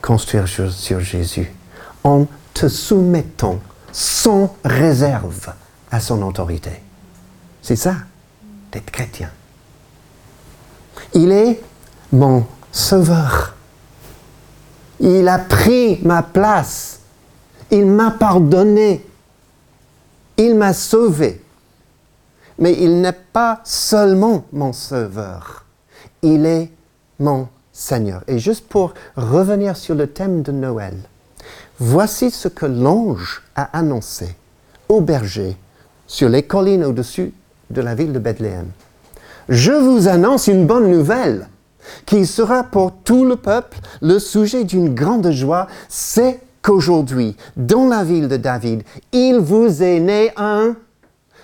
construire 0.08 0.48
sur, 0.48 1.02
Jésus 1.02 1.52
en 2.02 2.28
te 2.54 2.70
soumettant 2.70 3.60
sans 3.92 4.56
réserve 4.64 5.54
à 5.92 6.00
son 6.00 6.22
autorité. 6.22 6.72
C'est 7.62 7.76
ça, 7.76 7.96
d'être 8.72 8.90
chrétien. 8.90 9.30
Il 11.14 11.34
est 11.34 11.62
mon 12.14 12.46
sauveur. 12.72 13.54
Il 15.02 15.28
a 15.28 15.40
pris 15.40 16.00
ma 16.04 16.24
place. 16.24 17.02
Il 17.70 17.88
m'a 17.88 18.12
pardonné. 18.12 19.06
Il 20.38 20.56
m'a 20.56 20.72
sauvé. 20.72 21.44
Mais 22.60 22.78
il 22.80 23.02
n'est 23.02 23.12
pas 23.12 23.60
seulement 23.66 24.46
mon 24.54 24.72
sauveur. 24.72 25.66
Il 26.22 26.46
est 26.46 26.72
mon 27.20 27.50
Seigneur. 27.78 28.24
Et 28.28 28.40
juste 28.40 28.68
pour 28.68 28.96
revenir 29.16 29.78
sur 29.78 29.94
le 29.94 30.08
thème 30.08 30.42
de 30.42 30.52
Noël, 30.52 30.96
voici 31.80 32.32
ce 32.32 32.48
que 32.48 32.66
l'ange 32.66 33.44
a 33.56 33.78
annoncé 33.78 34.36
au 34.90 35.00
berger 35.00 35.56
sur 36.08 36.28
les 36.28 36.42
collines 36.42 36.84
au-dessus 36.84 37.34
de 37.70 37.82
la 37.82 37.94
ville 37.94 38.14
de 38.14 38.20
Bethléem. 38.20 38.66
Je 39.48 39.74
vous 39.74 40.08
annonce 40.08 40.48
une 40.48 40.66
bonne 40.66 40.90
nouvelle 40.90 41.48
qui 42.08 42.26
sera 42.26 42.64
pour 42.64 42.94
tout 43.04 43.26
le 43.26 43.36
peuple 43.36 43.78
le 44.02 44.18
sujet 44.18 44.64
d'une 44.64 44.96
grande 44.96 45.30
joie, 45.30 45.68
c'est 45.88 46.40
qu'aujourd'hui, 46.64 47.38
dans 47.56 47.88
la 47.88 48.04
ville 48.04 48.28
de 48.28 48.38
David, 48.38 48.82
il 49.12 49.38
vous 49.38 49.84
est 49.84 50.00
né 50.00 50.32
un 50.36 50.76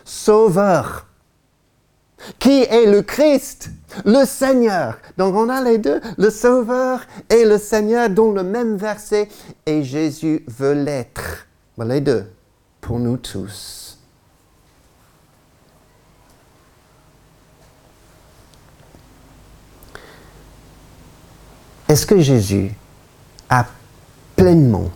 sauveur 0.04 1.06
qui 2.40 2.64
est 2.64 2.86
le 2.86 3.02
Christ, 3.02 3.70
le 4.06 4.26
Seigneur. 4.26 4.98
Donc 5.18 5.36
on 5.36 5.50
a 5.50 5.62
les 5.62 5.78
deux, 5.78 6.02
le 6.18 6.30
Sauveur 6.30 7.02
et 7.30 7.46
le 7.46 7.58
Seigneur 7.58 8.10
dans 8.10 8.32
le 8.32 8.44
même 8.44 8.78
verset. 8.78 9.30
Et 9.66 9.84
Jésus 9.84 10.44
veut 10.48 10.74
l'être. 10.74 11.48
Les 11.78 12.02
deux, 12.02 12.32
pour 12.82 13.00
nous 13.00 13.18
tous. 13.18 13.98
Est-ce 21.90 22.06
que 22.06 22.20
Jésus 22.20 22.72
a 23.50 23.66
pleinement 24.36 24.90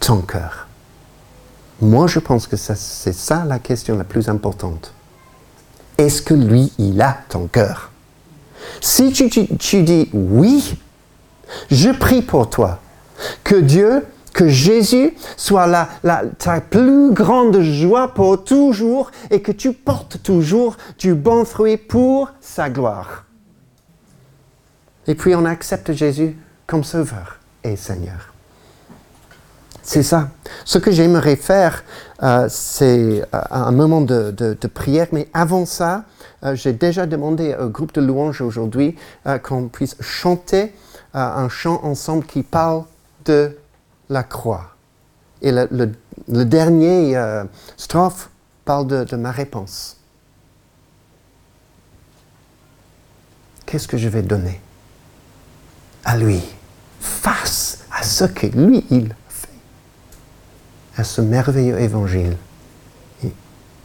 ton 0.00 0.20
cœur? 0.20 0.68
Moi, 1.80 2.06
je 2.08 2.18
pense 2.18 2.46
que 2.46 2.56
c'est 2.56 2.76
ça 3.12 3.44
la 3.44 3.58
question 3.58 3.96
la 3.96 4.04
plus 4.04 4.28
importante 4.28 4.92
est-ce 5.98 6.22
que 6.22 6.34
lui, 6.34 6.72
il 6.78 7.02
a 7.02 7.18
ton 7.28 7.48
cœur? 7.48 7.90
Si 8.80 9.12
tu, 9.12 9.82
dis 9.82 10.08
oui, 10.12 10.78
je 11.70 11.90
prie 11.90 12.22
pour 12.22 12.48
toi 12.48 12.78
que 13.42 13.56
Dieu, 13.56 14.06
que 14.32 14.48
Jésus 14.48 15.16
soit 15.36 15.88
ta 16.38 16.60
plus 16.60 17.12
grande 17.12 17.60
joie 17.60 18.14
pour 18.14 18.44
toujours 18.44 19.10
et 19.30 19.42
que 19.42 19.50
tu 19.50 19.72
portes 19.72 20.22
toujours 20.22 20.76
du 20.98 21.14
bon 21.14 21.44
fruit 21.44 21.76
pour 21.76 22.30
sa 22.40 22.70
gloire. 22.70 23.24
Et 25.08 25.16
puis 25.16 25.34
on 25.34 25.44
accepte 25.44 25.92
Jésus 25.92 26.36
comme 26.66 26.84
Sauveur 26.84 27.40
et 27.64 27.74
Seigneur. 27.74 28.32
C'est 29.88 30.02
ça. 30.02 30.28
Ce 30.66 30.76
que 30.76 30.90
j'aimerais 30.90 31.36
faire, 31.36 31.82
euh, 32.22 32.46
c'est 32.50 33.22
euh, 33.22 33.40
un 33.50 33.72
moment 33.72 34.02
de, 34.02 34.54
prière, 34.74 35.06
mais 35.12 35.28
avant 35.32 35.64
ça, 35.64 36.04
euh, 36.44 36.54
j'ai 36.54 36.74
déjà 36.74 37.06
demandé 37.06 37.56
au 37.58 37.70
groupe 37.70 37.94
de 37.94 38.02
louanges 38.02 38.42
aujourd'hui 38.42 38.96
qu'on 39.42 39.68
puisse 39.68 39.96
chanter 40.02 40.74
un 41.14 41.48
chant 41.48 41.80
ensemble 41.84 42.26
qui 42.26 42.42
parle 42.42 42.84
de 43.24 43.56
la 44.10 44.22
croix. 44.22 44.74
Et 45.40 45.52
le, 45.52 45.94
dernier 46.44 47.18
strophe 47.78 48.28
parle 48.66 49.06
de 49.06 49.16
ma 49.16 49.30
réponse. 49.30 49.96
Qu'est-ce 53.64 53.88
que 53.88 53.96
je 53.96 54.10
vais 54.10 54.22
donner 54.22 54.60
à 56.04 56.18
lui 56.18 56.42
face 57.00 57.78
à 57.90 58.02
ce 58.02 58.24
que 58.24 58.48
lui, 58.48 58.84
il 58.90 59.14
à 60.98 61.04
ce 61.04 61.20
merveilleux 61.20 61.80
évangile. 61.80 62.36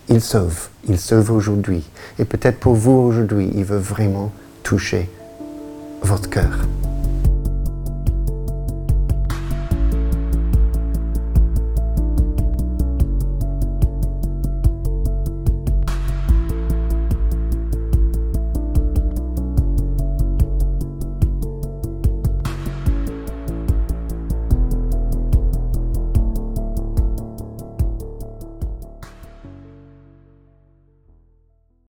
Il 0.10 0.20
sauve, 0.20 0.68
il 0.90 1.00
sauve 1.00 1.32
aujourd'hui. 1.32 1.90
Et 2.20 2.26
peut-être 2.26 2.60
pour 2.60 2.74
vous 2.74 2.92
aujourd'hui, 2.92 3.50
il 3.56 3.64
veut 3.64 3.78
vraiment 3.78 4.32
toucher 4.64 5.10
votre 6.02 6.30
cœur. 6.30 6.68